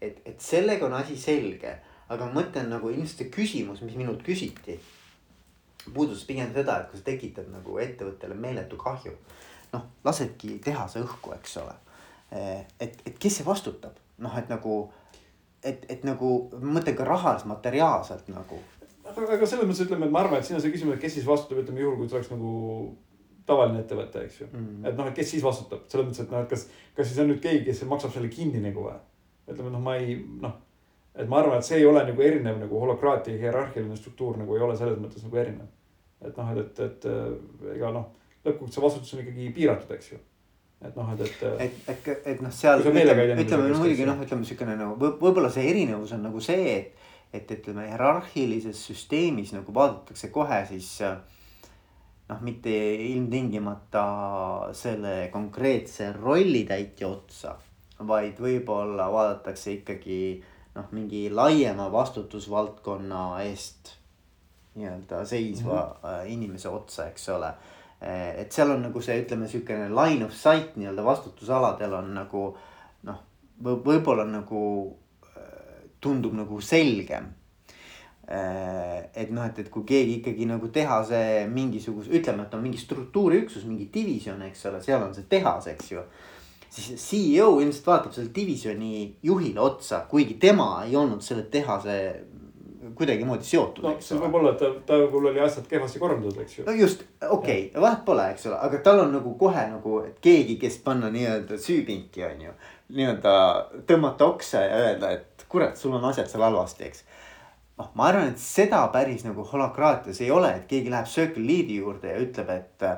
[0.00, 1.78] et, et sellega on asi selge,
[2.08, 4.80] aga ma mõtlen nagu ilmselt see küsimus, mis minult küsiti.
[5.94, 9.12] puudutas pigem seda, et kui sa tekitad nagu ettevõttele meeletu kahju.
[9.72, 11.74] noh, lasedki tehase õhku, eks ole.
[12.80, 14.92] et, et kes see vastutab, noh, et nagu
[15.64, 16.32] et, et nagu
[16.62, 18.60] mõtlen ka rahaliselt, materiaalselt nagu.
[19.04, 21.18] aga, aga selles mõttes ütleme, et ma arvan, et siin on see küsimus, et kes
[21.18, 22.52] siis vastutab, ütleme juhul, kui see oleks nagu
[23.48, 24.86] tavaline ettevõte, eks ju mm..
[24.90, 27.30] et noh, et kes siis vastutab, selles mõttes, et noh, et kas, kas siis on
[27.32, 28.96] nüüd keegi, kes maksab selle kinni nagu või?
[29.48, 30.54] ütleme noh, ma ei noh,
[31.16, 34.64] et ma arvan, et see ei ole nagu erinev nagu holokraatia hierarhiline struktuur nagu ei
[34.64, 35.70] ole selles mõttes nagu erinev.
[36.20, 38.10] et noh, et, et, et ega noh,
[38.44, 40.20] lõppkokkuvõttes see vastutus on ikkagi piiratud, eks ju
[40.78, 41.42] et noh, et, et.
[41.64, 46.14] et, et, et noh, seal ütleme, ütleme muidugi noh, ütleme siukene nagu võib-olla see erinevus
[46.14, 47.08] on nagu see, et.
[47.34, 50.92] et ütleme hierarhilises süsteemis nagu vaadatakse kohe siis
[52.28, 54.04] noh, mitte ilmtingimata
[54.72, 57.56] selle konkreetse rollitäitja otsa.
[58.06, 60.18] vaid võib-olla vaadatakse ikkagi
[60.74, 63.96] noh, mingi laiema vastutusvaldkonna eest
[64.74, 66.30] nii-öelda seisva mm -hmm.
[66.32, 67.54] inimese otsa, eks ole
[68.00, 72.42] et seal on nagu see, ütleme siukene line of sight nii-öelda vastutusaladel on nagu
[73.08, 73.18] noh,
[73.64, 74.62] võib-olla nagu
[75.34, 77.32] eh, tundub nagu selgem.
[78.28, 82.80] Eh, et noh, et, et kui keegi ikkagi nagu tehase mingisuguse, ütleme, et on mingi
[82.80, 86.02] struktuuriüksus, mingi divisjon, eks ole, seal on see tehas, eks ju
[86.68, 91.94] siis CEO ilmselt vaatab selle divisjoni juhile otsa, kuigi tema ei olnud selle tehase
[92.94, 93.84] kuidagimoodi seotud.
[93.84, 96.66] no see võib olla, et ta, ta võib-olla oli asjad kehvasti korraldatud, eks ju.
[96.66, 100.58] no just, okei okay,, vahet pole, eks ole, aga tal on nagu kohe nagu keegi,
[100.60, 102.54] kes panna nii-öelda süüpinki, on ju.
[102.98, 103.34] nii-öelda
[103.88, 107.04] tõmmata okse ja öelda, et kurat, sul on asjad seal halvasti, eks.
[107.78, 111.78] Noh, ma arvan, et seda päris nagu holokraatias ei ole, et keegi läheb Circle Leadi
[111.82, 112.88] juurde ja ütleb, et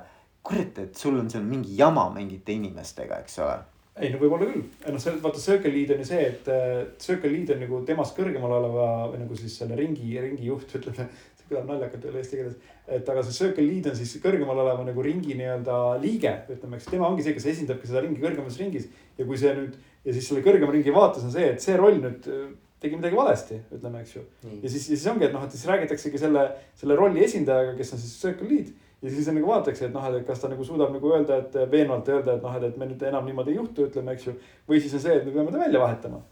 [0.42, 3.58] kurat, et sul on seal mingi jama mingite inimestega, eks ole
[4.00, 7.32] ei no võib-olla küll, noh, see vaata Circle Lead on ju see, et äh, Circle
[7.32, 11.08] Lead on nagu temast kõrgemal oleva või nagu siis selle ringi, ringi juht, ütleme.
[11.50, 15.02] kõlab naljakalt jälle eesti keeles, et aga see Circle Lead on siis kõrgemal oleva nagu
[15.02, 18.86] ringi nii-öelda liige, ütleme, eks tema ongi see, kes esindabki seda ringi kõrgemas ringis.
[19.18, 19.74] ja kui see nüüd
[20.06, 23.16] ja siis selle kõrgema ringi vaates on see, et see roll nüüd äh, tegi midagi
[23.16, 24.22] valesti, ütleme, eks ju.
[24.50, 26.46] ja siis, ja siis ongi, et noh, et siis räägitaksegi selle,
[26.80, 28.70] selle rolli esindajaga, kes on siis Circle Lead
[29.02, 32.08] ja siis nagu vaadatakse, et noh, et kas ta nagu suudab nagu öelda, et veenvalt
[32.12, 34.34] öelda, et noh, et, et me nüüd enam niimoodi ei juhtu, ütleme, eks ju.
[34.68, 36.22] või siis on see, et me peame ta välja vahetama,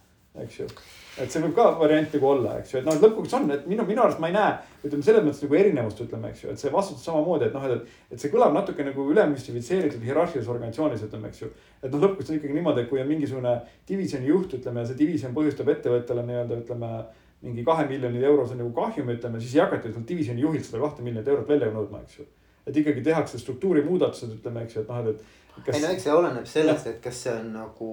[0.45, 0.69] eks ju.
[1.23, 3.85] Et see võib ka variant nagu olla, eks ju, et noh, lõpuks on, et minu,
[3.89, 4.55] minu arust ma ei näe,
[4.85, 7.97] ütleme selles mõttes nagu erinevust, ütleme, eks ju, et see vastutus samamoodi, et noh, et.
[8.15, 11.51] et see kõlab natuke nagu ülemüstifitseeritud hierarhilises organisatsioonis, ütleme, eks ju.
[11.83, 13.55] et noh, lõpuks on ikkagi niimoodi, et kui on mingisugune
[13.89, 16.93] divisjoni juht, ütleme ja see divisjon põhjustab ettevõttele nii-öelda, ütleme
[17.43, 21.07] mingi kahe miljoni eurose nagu kahjumi, ütleme, siis ei hakata sealt divisjoni juhilt seda kahte
[21.07, 22.27] miljonit eurot välja nõudma, eks ju
[22.69, 25.48] et ikkagi tehakse struktuurimuudatused, ütleme, eks ju, et noh, et, et.
[25.65, 25.77] Kas...
[25.77, 27.91] ei no eks see oleneb sellest, et kas see on nagu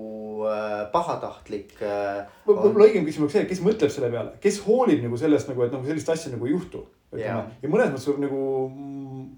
[0.49, 2.25] äh, pahatahtlik äh,.
[2.47, 5.87] võib-olla õigem küsimus see, kes mõtleb selle peale, kes hoolib nagu sellest nagu, et nagu
[5.87, 6.85] sellist asja nagu ei juhtu.
[7.15, 8.41] ütleme ja mõnes mõttes nagu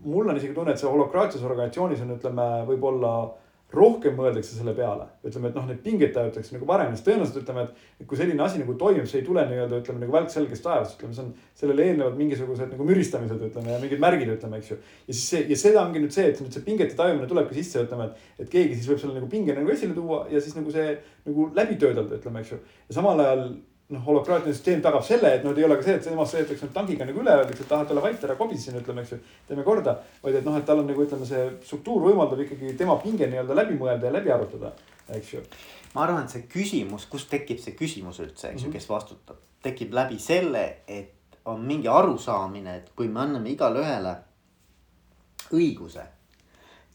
[0.07, 3.13] mul on isegi tunne, et see holokraatias organisatsioonis on, ütleme, võib-olla
[3.73, 7.65] rohkem mõeldakse selle peale, ütleme, et noh, need pinged tajutakse nagu varem, sest tõenäoliselt ütleme,
[7.99, 11.15] et kui selline asi nagu toimub, see ei tule nii-öelda ütleme nagu välkselgest taevast, ütleme,
[11.17, 14.79] see on sellele eelnevad mingisugused nagu müristamised, ütleme ja mingid märgid, ütleme, eks ju.
[14.79, 17.83] ja siis see ja seda ongi nüüd see, et nüüd see pingete tajumine tulebki sisse,
[17.83, 20.71] ütleme, et, et keegi siis võib selle nagu pinge nagu esile tuua ja siis nagu
[20.71, 20.93] see
[21.27, 22.61] nagu läbi töödelda, ütleme, eks ju.
[22.87, 23.49] ja samal ajal
[23.89, 26.67] noh, holokraatiline süsteem tagab selle, et noh, et ei ole ka see, et temast sõidetakse
[26.67, 29.19] nüüd tankiga nagu üle, öeldakse, et ahah, ole vait, ära kobi siin, ütleme, eks ju.
[29.47, 32.97] teeme korda, vaid et noh, et tal on nagu ütleme, see struktuur võimaldab ikkagi tema
[33.03, 34.73] pinge nii-öelda läbi mõelda ja läbi arutada,
[35.15, 35.43] eks ju.
[35.95, 38.89] ma arvan, et see küsimus, kust tekib see küsimus üldse, eks ju mm -hmm., kes
[38.89, 44.17] vastutab, tekib läbi selle, et on mingi arusaamine, et kui me anname igale ühele
[45.55, 46.03] õiguse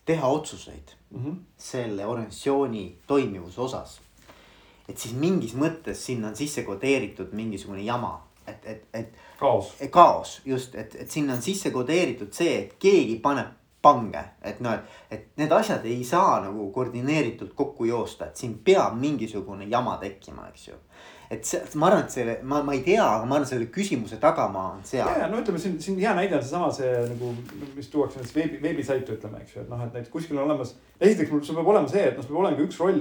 [0.05, 1.37] teha otsuseid mm -hmm.
[1.57, 4.01] selle organisatsiooni toimivuse osas
[4.89, 8.15] et siis mingis mõttes sinna on sisse kodeeritud mingisugune jama,
[8.47, 9.19] et, et, et.
[9.41, 9.75] kaos.
[9.91, 14.77] kaos just, et, et sinna on sisse kodeeritud see, et keegi paneb pange, et noh,
[14.79, 19.97] et, et need asjad ei saa nagu koordineeritult kokku joosta, et siin peab mingisugune jama
[20.03, 20.79] tekkima, eks ju
[21.33, 24.19] et see, ma arvan, et selle, ma, ma ei tea, aga ma arvan, selle küsimuse
[24.21, 25.09] tagamaa on seal.
[25.17, 27.31] ja, no ütleme siin, siin hea näide on seesama see nagu,
[27.77, 30.75] mis tuuakse näiteks veebi, veebisaitu, ütleme, eks ju, et noh, et näiteks kuskil on olemas.
[31.01, 33.01] esiteks mul, sul peab olema see, et noh, sul peab olema ka üks roll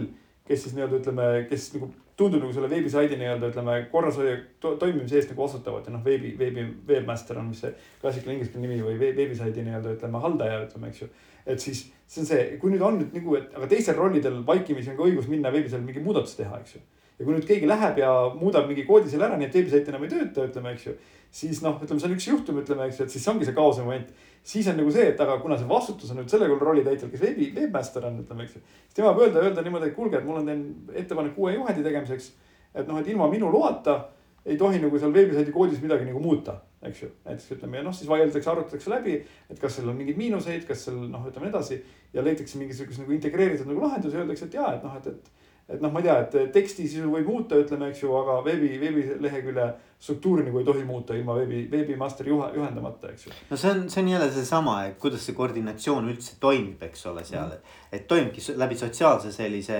[0.51, 1.87] kes siis nii-öelda ütleme, kes nagu
[2.19, 6.33] tundub nagu selle veebisaidi nii-öelda ütleme korrashoiu to, toimimise eest nagu vastutavad ja noh, veebi,
[6.39, 7.71] veebi, webmaster on, mis see
[8.01, 11.09] klassikaline inglise keele nimi või veebisaidi nii-öelda ütleme haldaja, ütleme, eks ju.
[11.45, 14.91] et siis see on see, kui nüüd on nüüd nagu, et aga teistel rollidel vaikimisi
[14.91, 16.83] on ka õigus minna veebisaidil mingi muudatus teha, eks ju.
[17.19, 20.03] ja kui nüüd keegi läheb ja muudab mingi koodi seal ära, nii et veebisait enam
[20.05, 20.97] ei tööta, ütleme, eks ju.
[21.41, 23.87] siis noh, ütleme, see on üks juhtum, ütleme, eks ju, et siis ongi see kaose
[23.87, 24.11] moment
[24.43, 27.21] siis on nagu see, et aga kuna see vastutus on nüüd selle rolli täitjal, kes
[27.21, 28.63] veebi, webmaster on, ütleme, eks ju.
[28.87, 30.63] siis tema võib öelda, öelda niimoodi, et kuulge, et mul on teen
[31.03, 32.31] ettepanek uue juhendi tegemiseks.
[32.73, 33.99] et noh, et ilma minu loata
[34.45, 37.09] ei tohi nagu seal veebisaidi koodis midagi nagu muuta, eks ju.
[37.25, 39.19] näiteks ütleme ja noh, siis vaieldakse, arutatakse läbi,
[39.49, 41.81] et kas seal on mingeid miinuseid, kas seal noh, ütleme edasi.
[42.13, 45.40] ja leitakse mingisuguse nagu integreeritud nagu lahendus ja öeldakse, et jaa, et noh, et, et
[45.73, 48.73] et noh, ma ei tea, et teksti sisu võib muuta, ütleme, eks ju, aga veebi,
[48.81, 49.67] veebilehekülje
[50.01, 53.35] struktuuri nagu ei tohi muuta ilma veebi, veebimasteri juhe, juhendamata, eks ju.
[53.51, 57.23] no see on, see on jälle seesama, et kuidas see koordinatsioon üldse toimib, eks ole,
[57.27, 59.79] seal mm., et toimubki läbi sotsiaalse sellise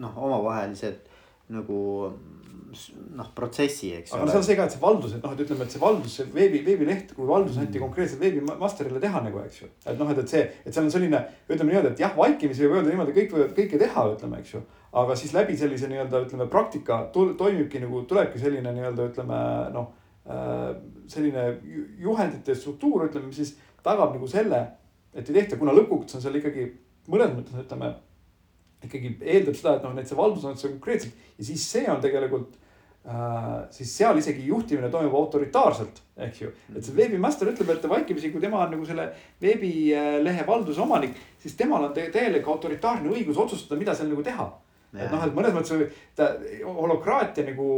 [0.00, 1.12] noh, omavahelised
[1.54, 1.80] nagu
[3.14, 4.28] noh, protsessi, eks aga ole.
[4.28, 6.16] aga seal on see ka, et see valdus, et noh, et ütleme, et see valdus,
[6.18, 7.84] see veebi, veebileht, kui valdus anti mm.
[7.86, 9.68] konkreetselt veebimasterile teha nagu, eks ju.
[9.84, 12.80] et noh, et, et see, et seal on selline, ütleme niimoodi, et jah, vaikimisi võib
[12.80, 14.64] öelda niimoodi, kõik võivad kõike teha, ütleme, eks ju.
[14.94, 19.42] Aga siis läbi sellise nii-öelda ütleme praktika toimibki nagu, tulebki selline nii-öelda ütleme
[19.74, 19.92] noh
[20.30, 20.72] äh,.
[21.10, 21.46] selline
[22.00, 24.62] juhendite struktuur, ütleme, siis tagab nagu selle,
[25.12, 26.68] et ei tehta, kuna lõppkokkuvõttes on seal ikkagi
[27.12, 27.94] mõnes mõttes ütleme
[28.84, 32.56] ikkagi eeldab seda, et noh, et see valdus on konkreetselt ja siis see on tegelikult
[33.04, 36.48] Äh, siis seal isegi juhtimine toimub autoritaarselt, eks ju.
[36.72, 39.10] et see veebimaster ütleb, et vaikimisi, kui tema on nagu selle
[39.44, 44.46] veebilehe valduse omanik, siis temal on täielik autoritaarne õigus otsustada, mida seal nagu teha.
[44.94, 46.32] Et noh, et mõnes mõttes ta
[46.64, 47.70] holokraatia nagu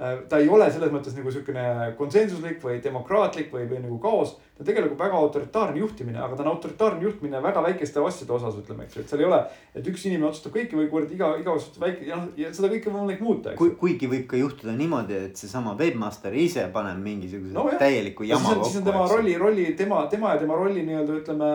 [0.00, 4.30] Äh, ta ei ole selles mõttes nagu sihukene konsensuslik või demokraatlik või, või nagu kaos.
[4.56, 8.56] ta on tegelikult väga autoritaarne juhtimine, aga ta on autoritaarne juhtimine väga väikeste asjade osas,
[8.62, 9.40] ütleme, eks ju, et seal ei ole.
[9.74, 12.72] et üks inimene otsustab kõike või kurat iga, iga otsustab väike ja noh, ja seda
[12.72, 13.70] kõike on võimalik muuta, ju.
[13.82, 18.70] kuigi võib ka juhtuda niimoodi, et seesama webmaster ise paneb mingisuguse no, täieliku jama kokku.
[18.70, 21.52] siis on tema rolli, rolli, tema, tema ja tema rolli nii-öelda ütleme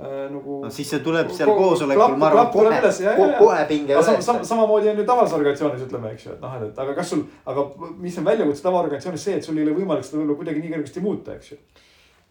[0.00, 0.58] nagu.
[0.64, 4.22] no siis see tuleb seal koosolekul, ma arvan, kohe, kohe, kohe pinge üles sam,.
[4.24, 7.26] Sam, samamoodi on ju tavalises organisatsioonis ütleme, eks ju, et noh, et, aga kas sul,
[7.52, 7.66] aga
[8.00, 11.04] mis on väljakutse tavaorganisatsioonis see, et sul ei ole võimalik seda võib-olla kuidagi nii kergesti
[11.04, 11.60] muuta, eks ju.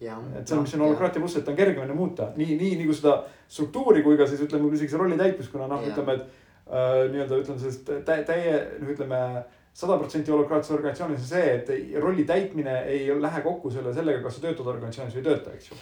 [0.02, 2.98] et see on, mis on holokraatia pluss, et ta on kergemini muuta nii, nii nagu
[2.98, 6.28] seda struktuuri kui ka siis ütleme isegi see rolli täitmist, kuna noh, ütleme, et
[6.66, 9.24] äh, nii-öelda ütleme sellest täie, noh, ütleme
[9.78, 14.40] sada protsenti holokraatses organisatsioonis on see, et rolli täitmine ei lähe kokku selle, sellega, kas
[14.40, 15.78] sa töötad organisatsioonis või ei tööta, eks ju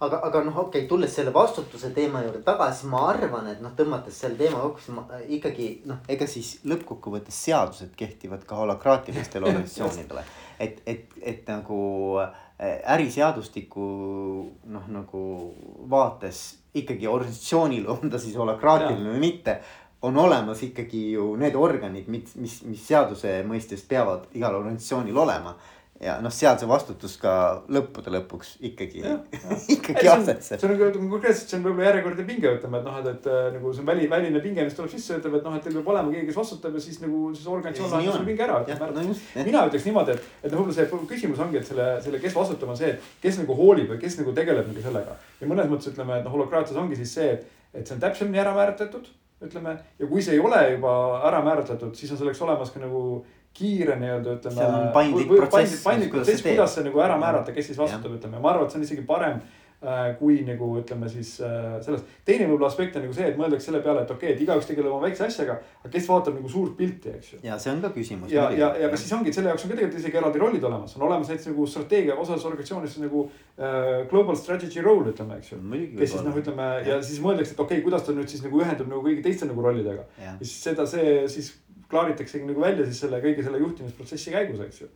[0.00, 3.74] aga, aga noh, okei okay,, tulles selle vastutuse teema juurde tagasi, ma arvan, et noh,
[3.76, 8.58] tõmmates selle teema kokku, siis ma äh, ikkagi noh, ega siis lõppkokkuvõttes seadused kehtivad ka
[8.62, 10.24] holakraatilistele organisatsioonidele.
[10.58, 11.78] et, et, et nagu
[12.22, 12.42] äh,
[12.96, 13.86] äriseadustiku
[14.74, 15.24] noh, nagu
[15.90, 19.60] vaates ikkagi organisatsioonil, on ta siis holakraatiline või mitte
[20.04, 25.54] on olemas ikkagi ju need organid, mis, mis, mis seaduse mõistes peavad igal organisatsioonil olema
[26.04, 27.32] ja noh, seal see vastutus ka
[27.72, 29.02] lõppude lõpuks ikkagi,
[29.74, 30.60] ikkagi asetseb.
[30.60, 33.48] see on nagu konkreetselt, see on võib-olla järjekordne pinge, ütleme, et noh, et, et äh,
[33.56, 36.12] nagu see väli, väline pinge, mis tuleb sisse, ütleb, et noh, et teil peab olema
[36.12, 39.16] keegi, kes vastutab ja siis nagu siis organisatsioon lahendab selle pinge ära, ütleme no.
[39.48, 42.74] mina ütleks niimoodi, et, et noh, võib-olla see küsimus ongi, et selle, selle, kes vastutab,
[42.74, 45.18] on see, et kes nagu hoolib või kes nagu tegeleb nagu sellega.
[45.40, 48.44] ja mõnes mõttes ütleme, et noh, holokraatias ongi siis see, et, et see on täpsemini
[48.44, 49.08] ära määratletud
[49.44, 50.92] ütleme ja kui see ei ole juba
[51.28, 53.24] ära määratletud, siis on selleks olemas ka nagu
[53.54, 54.56] kiire nii-öelda ütleme.
[54.56, 55.82] seal on paindlik protsess.
[55.84, 58.80] paindlik protsess, kuidas see nagu ära määrata, kes siis vastutab, ütleme, ma arvan, et see
[58.80, 62.02] on isegi parem äh, kui nagu ütleme siis äh, selles.
[62.26, 64.66] teine võib-olla aspekt on nagu see, et mõeldakse selle peale, et okei okay,, et igaüks
[64.70, 67.40] tegeleb oma väikse asjaga, aga kes vaatab nagu suurt pilti, eks ju.
[67.46, 68.34] ja see on ka küsimus.
[68.34, 70.96] ja, ja, ja kas siis ongi, selle jaoks on ka tegelikult isegi eraldi rollid olemas,
[70.98, 75.60] on olemas näiteks nagu strateegia osas organisatsioonis nagu äh, global strategy role ütleme, eks ju.
[76.00, 76.96] kes siis noh, ütleme ja.
[76.96, 79.46] ja siis mõeldakse, et okei okay,, kuidas ta nüüd siis nagu ühendub nagu kõigi teiste
[79.50, 80.08] nagu rollidega.
[80.18, 81.54] ja siis seda, see siis
[81.94, 84.88] klaaritaksegi nagu välja siis selle kõige selle juhtimisprotsessi käigus, eks ju.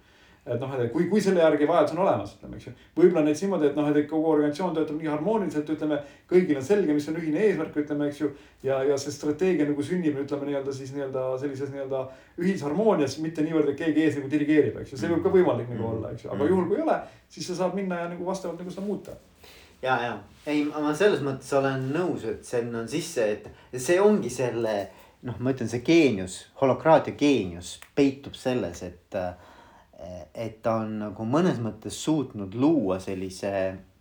[0.48, 2.72] et noh, et kui, kui selle järgi vajadus on olemas, ütleme, eks ju.
[2.96, 5.98] võib-olla näiteks niimoodi, et noh, et kogu organisatsioon töötab nii harmooniliselt, ütleme,
[6.30, 8.30] kõigil on selge, mis on ühine eesmärk, ütleme, eks ju.
[8.64, 12.02] ja, ja see strateegia nagu sünnib, ütleme nii-öelda siis nii-öelda sellises nii-öelda
[12.40, 15.90] ühisharmoonias, mitte niivõrd, et keegi ees nagu dirigeerib, eks ju, see võib ka võimalik nagu
[15.92, 18.62] olla, eks ju, aga juhul kui ei ole, siis sa saad minna ja nagu vastavalt
[18.64, 19.18] nagu seda muuta
[19.82, 20.18] ja, ja
[20.48, 24.74] ei, ma selles mõttes olen nõus, et sinna on sisse, et see ongi selle
[25.26, 29.18] noh, ma ütlen, see geenius, holokraatia geenius peitub selles, et,
[30.34, 33.52] et ta on nagu mõnes mõttes suutnud luua sellise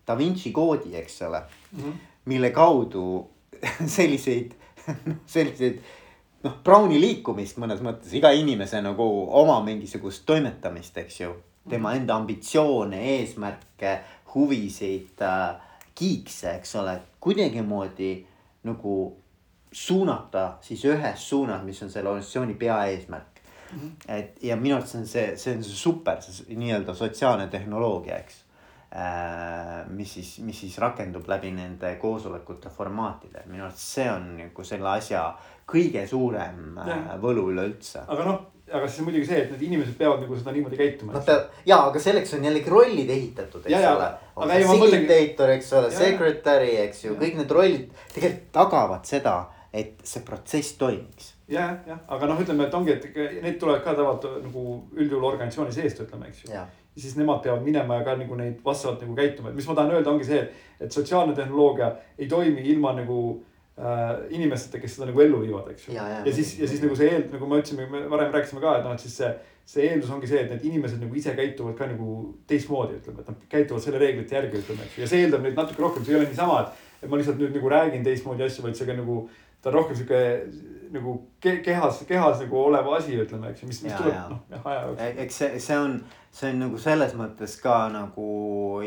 [0.07, 1.93] Da Vinci koodi, eks ole mm, -hmm.
[2.26, 3.30] mille kaudu
[3.97, 4.53] selliseid,
[5.26, 5.82] selliseid
[6.43, 9.03] noh, Browni liikumist mõnes mõttes iga inimese nagu
[9.41, 11.36] oma mingisugust toimetamist, eks ju.
[11.70, 13.99] tema enda ambitsioone, eesmärke,
[14.34, 15.55] huvisid äh,,
[15.95, 18.11] kiikse, eks ole, kuidagimoodi
[18.63, 18.93] nagu
[19.78, 23.80] suunata siis ühes suunas, mis on selle organisatsiooni peaeesmärk mm.
[23.80, 24.17] -hmm.
[24.17, 28.43] et ja minu arust see on see, see on super, see nii-öelda sotsiaalne tehnoloogia, eks
[28.95, 29.89] äh,.
[29.89, 34.89] mis siis, mis siis rakendub läbi nende koosolekute formaatide, minu arust see on nagu selle
[34.89, 35.23] asja
[35.67, 38.05] kõige suurem äh, võlu üleüldse.
[38.07, 38.39] aga noh,
[38.71, 41.13] aga siis muidugi see, et need inimesed peavad nagu seda niimoodi käituma.
[41.13, 44.09] Nad peavad ja, aga selleks on jällegi rollid ehitatud, eks ja, ole.
[44.36, 49.36] on see facilitator, eks ole, secretary, eks ju, kõik need rollid tegelikult tagavad seda
[49.74, 51.34] et see protsess toimiks.
[51.51, 54.65] jah, jah, aga noh, ütleme, et ongi, et need tulevad ka tavaliselt nagu
[54.95, 56.53] üldjuhul organisatsiooni seest, ütleme, eks ju.
[56.55, 59.76] ja siis nemad peavad minema ja ka nagu neid vastavalt nagu käituma, et mis ma
[59.78, 60.39] tahan öelda, ongi see,
[60.82, 63.20] et sotsiaalne tehnoloogia ei toimi ilma nagu
[63.78, 65.93] äh, inimesteta, kes seda nagu ellu viivad, eks ju.
[65.97, 68.63] Ja, ja, ja siis, ja siis nagu see eel-, nagu me ütlesime, me varem rääkisime
[68.63, 69.30] ka, et noh, et siis see,
[69.68, 72.18] see eeldus ongi see, et need inimesed nagu ise käituvad ka nagu
[72.49, 75.05] teistmoodi, ütleme, et nad käituvad selle reeglite järgi, ütleme, eks ju.
[75.05, 77.55] ja see eeldab nüüd natuke rohkem, see ei ole niisama, et, et ma lihtsalt nüüd
[77.57, 79.21] nagu räägin teistmoodi asju, vaid see ka nagu,
[79.61, 80.21] ta on rohkem sihuke
[80.91, 84.39] nagu ke, kehas, kehas nagu olev asi, ütleme, eks ju, mis, mis Ja, tuleb noh,
[84.53, 85.03] jah, aja jooksul.
[85.05, 85.95] E-, eks see, see on,
[86.39, 88.27] see on nagu selles mõttes ka nagu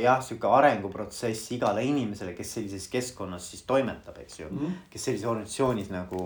[0.00, 4.60] jah, sihuke arenguprotsess igale inimesele, kes sellises keskkonnas siis toimetab, eks ju mm.
[4.60, 4.76] Mhm.
[4.92, 6.22] kes sellises organisatsioonis nagu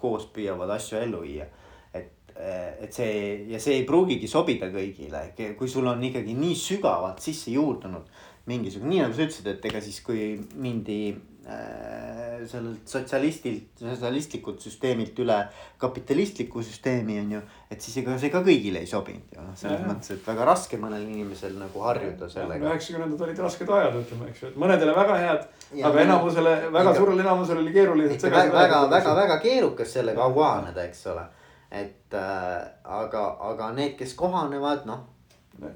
[0.00, 1.48] koos püüavad asju ellu viia.
[1.92, 3.12] et, et see
[3.50, 5.24] ja see ei pruugigi sobida kõigile,
[5.58, 8.06] kui sul on ikkagi nii sügavalt sisse juurdunud
[8.48, 10.22] mingisugune, nii nagu sa ütlesid, et ega siis kui
[10.56, 15.36] mindi äh, sellelt sotsialistilt, sotsialistlikult süsteemilt üle
[15.82, 17.40] kapitalistlikku süsteemi on ju.
[17.70, 19.88] et siis ega see ka kõigile ei sobinud ju noh, selles Jaa.
[19.90, 22.70] mõttes, et väga raske mõnel inimesel nagu harjuda sellega.
[22.70, 26.52] üheksakümnendad olid rasked ajad, ütleme, eks ju, et mõnedele väga head, Ja aga mõned- enamusele,
[26.72, 28.14] väga ikka- suurele enamusele oli keeruline.
[28.14, 31.26] ikka väga, väga, väga, väga keerukas sellega kohaneda, eks ole.
[31.70, 35.02] et äh, aga, aga need, kes kohanevad, noh.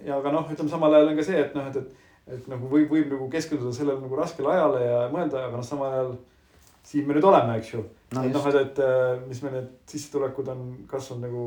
[0.04, 1.98] ja aga noh, ütleme samal ajal on ka see, et noh, et, et,
[2.30, 5.90] et nagu võib, võib nagu keskenduda sellele nagu raskele ajale ja mõelda, aga noh, samal
[5.90, 6.14] ajal.
[6.86, 10.48] siin me nüüd oleme, eks ju No et noh, et, et mis meil need sissetulekud
[10.52, 11.44] on kasvanud nagu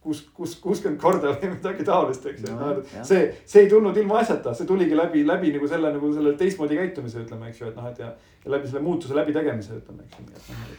[0.00, 3.06] kuus, kuus, kuuskümmend korda või midagi taolist, eks ju No, no, jah.
[3.06, 6.78] see, see ei tulnud ilma asjata, see tuligi läbi, läbi nagu selle nagu selle teistmoodi
[6.78, 8.12] käitumise, ütleme, eks ju, et noh, et ja.
[8.44, 10.78] ja läbi selle muutuse läbitegemise, ütleme, eks ju, nii et noh.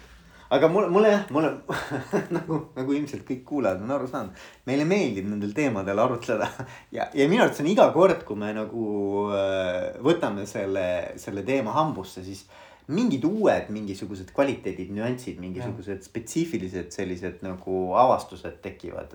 [0.52, 1.52] Aga mulle, mulle jah, mulle
[2.38, 4.41] nagu, nagu ilmselt kõik kuulajad on aru saanud.
[4.68, 6.49] meile meeldib nendel teemadel arutleda
[6.97, 8.88] ja, ja minu arvates on iga kord, kui me nagu
[9.36, 10.86] äh, võtame selle,
[11.22, 12.43] selle teema hambusse, siis
[12.91, 19.14] mingid uued mingisugused kvaliteedid, nüansid, mingisugused spetsiifilised sellised nagu avastused tekivad.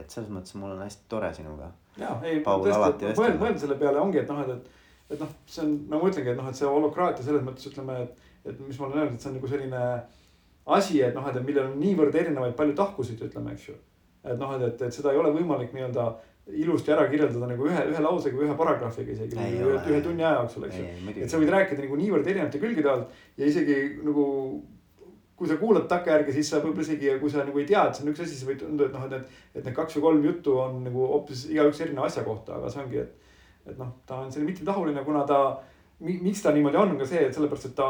[0.00, 1.72] et selles mõttes mul on hästi tore sinuga.
[2.00, 5.66] ja ei, tõesti, mõelda, mõelda selle peale ongi, et noh, et, et, et noh, see
[5.66, 8.80] on, no ma ütlengi, et noh, et see holokraatia selles mõttes ütleme, et, et mis
[8.80, 9.84] ma olen öelnud, et see on nagu selline
[10.76, 13.76] asi, et noh, et millel on niivõrd erinevaid palju tahkusid, ütleme, eks ju.
[14.24, 16.10] et noh, et, et, et seda ei ole võimalik nii-öelda
[16.60, 19.80] ilusti ära kirjeldada nagu ühe, ühe lausega, ühe paragrahviga isegi, Ei ühe, ole.
[19.92, 21.14] ühe tunni aja jooksul, eks ju.
[21.22, 24.26] et sa võid rääkida nagu niivõrd erinevate külgede alt ja isegi nagu
[25.40, 28.04] kui sa kuulad takkajärgi, siis sa võib-olla isegi, kui sa nagu ei tea, et see
[28.04, 30.26] on üks asi, siis võib tunduda, et noh, et need, et need kaks või kolm
[30.28, 33.30] juttu on nagu hoopis igaüks erineva asja kohta, aga see ongi, et.
[33.70, 35.38] et noh, ta on selline mitmetahuline, kuna ta,
[36.04, 37.88] miks ta niimoodi on, on ka see, et sellepärast, et ta,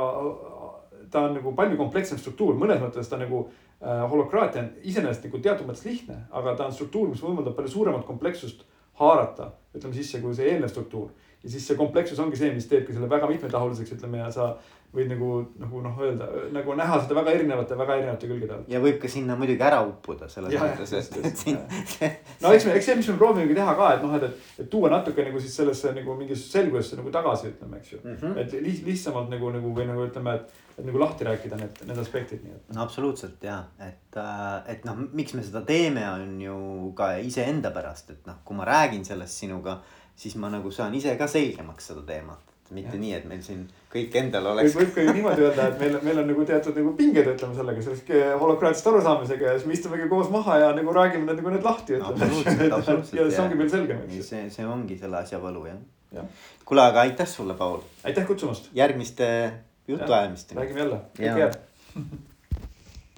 [1.11, 5.41] ta on nagu palju komplekssem struktuur, mõnes mõttes ta nagu äh, holokraatia on iseenesest nagu
[5.43, 8.65] teatud mõttes lihtne, aga ta on struktuur, mis võimaldab palju suuremat komplekssust
[9.01, 11.11] haarata, ütleme sisse, kui see eelnev struktuur.
[11.43, 14.51] ja siis see komplekssus ongi see, mis teebki selle väga mitmetahuliseks, ütleme ja sa
[14.95, 15.29] võid nagu,
[15.61, 18.65] nagu noh, öelda nagu näha seda väga erinevate, väga erinevate külgede all.
[18.71, 21.61] ja võib ka sinna muidugi ära uppuda selles mõttes, et, et siin.
[22.43, 24.71] no eks me, eks see, mis me proovimegi teha ka, et noh, et, et, et
[24.73, 28.19] tuua natuke nagu siis sellesse nagu mingisse selgusesse nagu tagasi, ütleme, eks ju mm.
[28.19, 28.43] -hmm.
[28.43, 32.03] et li, lihtsamalt nagu, nagu või nagu ütleme, et, et nagu lahti rääkida need, need
[32.03, 32.75] aspektid, nii et.
[32.75, 34.21] no absoluutselt ja, et,
[34.75, 36.61] et noh, miks me seda teeme, on ju
[36.99, 39.79] ka iseenda pärast, et noh, kui ma räägin sellest sinuga,
[40.19, 42.43] siis ma nagu saan ise ka selgemaks seda teemat.
[42.71, 43.01] Mitte ja.
[43.03, 43.63] nii, et meil siin
[43.93, 44.75] kõik endal oleks.
[44.79, 47.85] võib ka ju niimoodi öelda, et meil, meil on nagu teatud nagu pinged, ütleme sellega,
[47.87, 48.13] sellest
[48.43, 51.99] holokraatsest arusaamisega ja siis me istumegi koos maha ja nagu räägime need nagu need lahti.
[51.99, 53.19] absoluutselt, absoluutselt.
[53.21, 54.29] ja see ongi meil selgem, eks ju.
[54.33, 55.81] see, see ongi selle asja võlu jah
[56.15, 56.25] ja.
[56.65, 57.83] kuule, aga aitäh sulle, Paul.
[58.05, 58.71] aitäh kutsumast.
[58.75, 59.29] järgmiste
[59.89, 60.61] jutuajamisteni.
[60.61, 61.37] räägime jälle, Jaa.
[61.37, 62.29] kõik head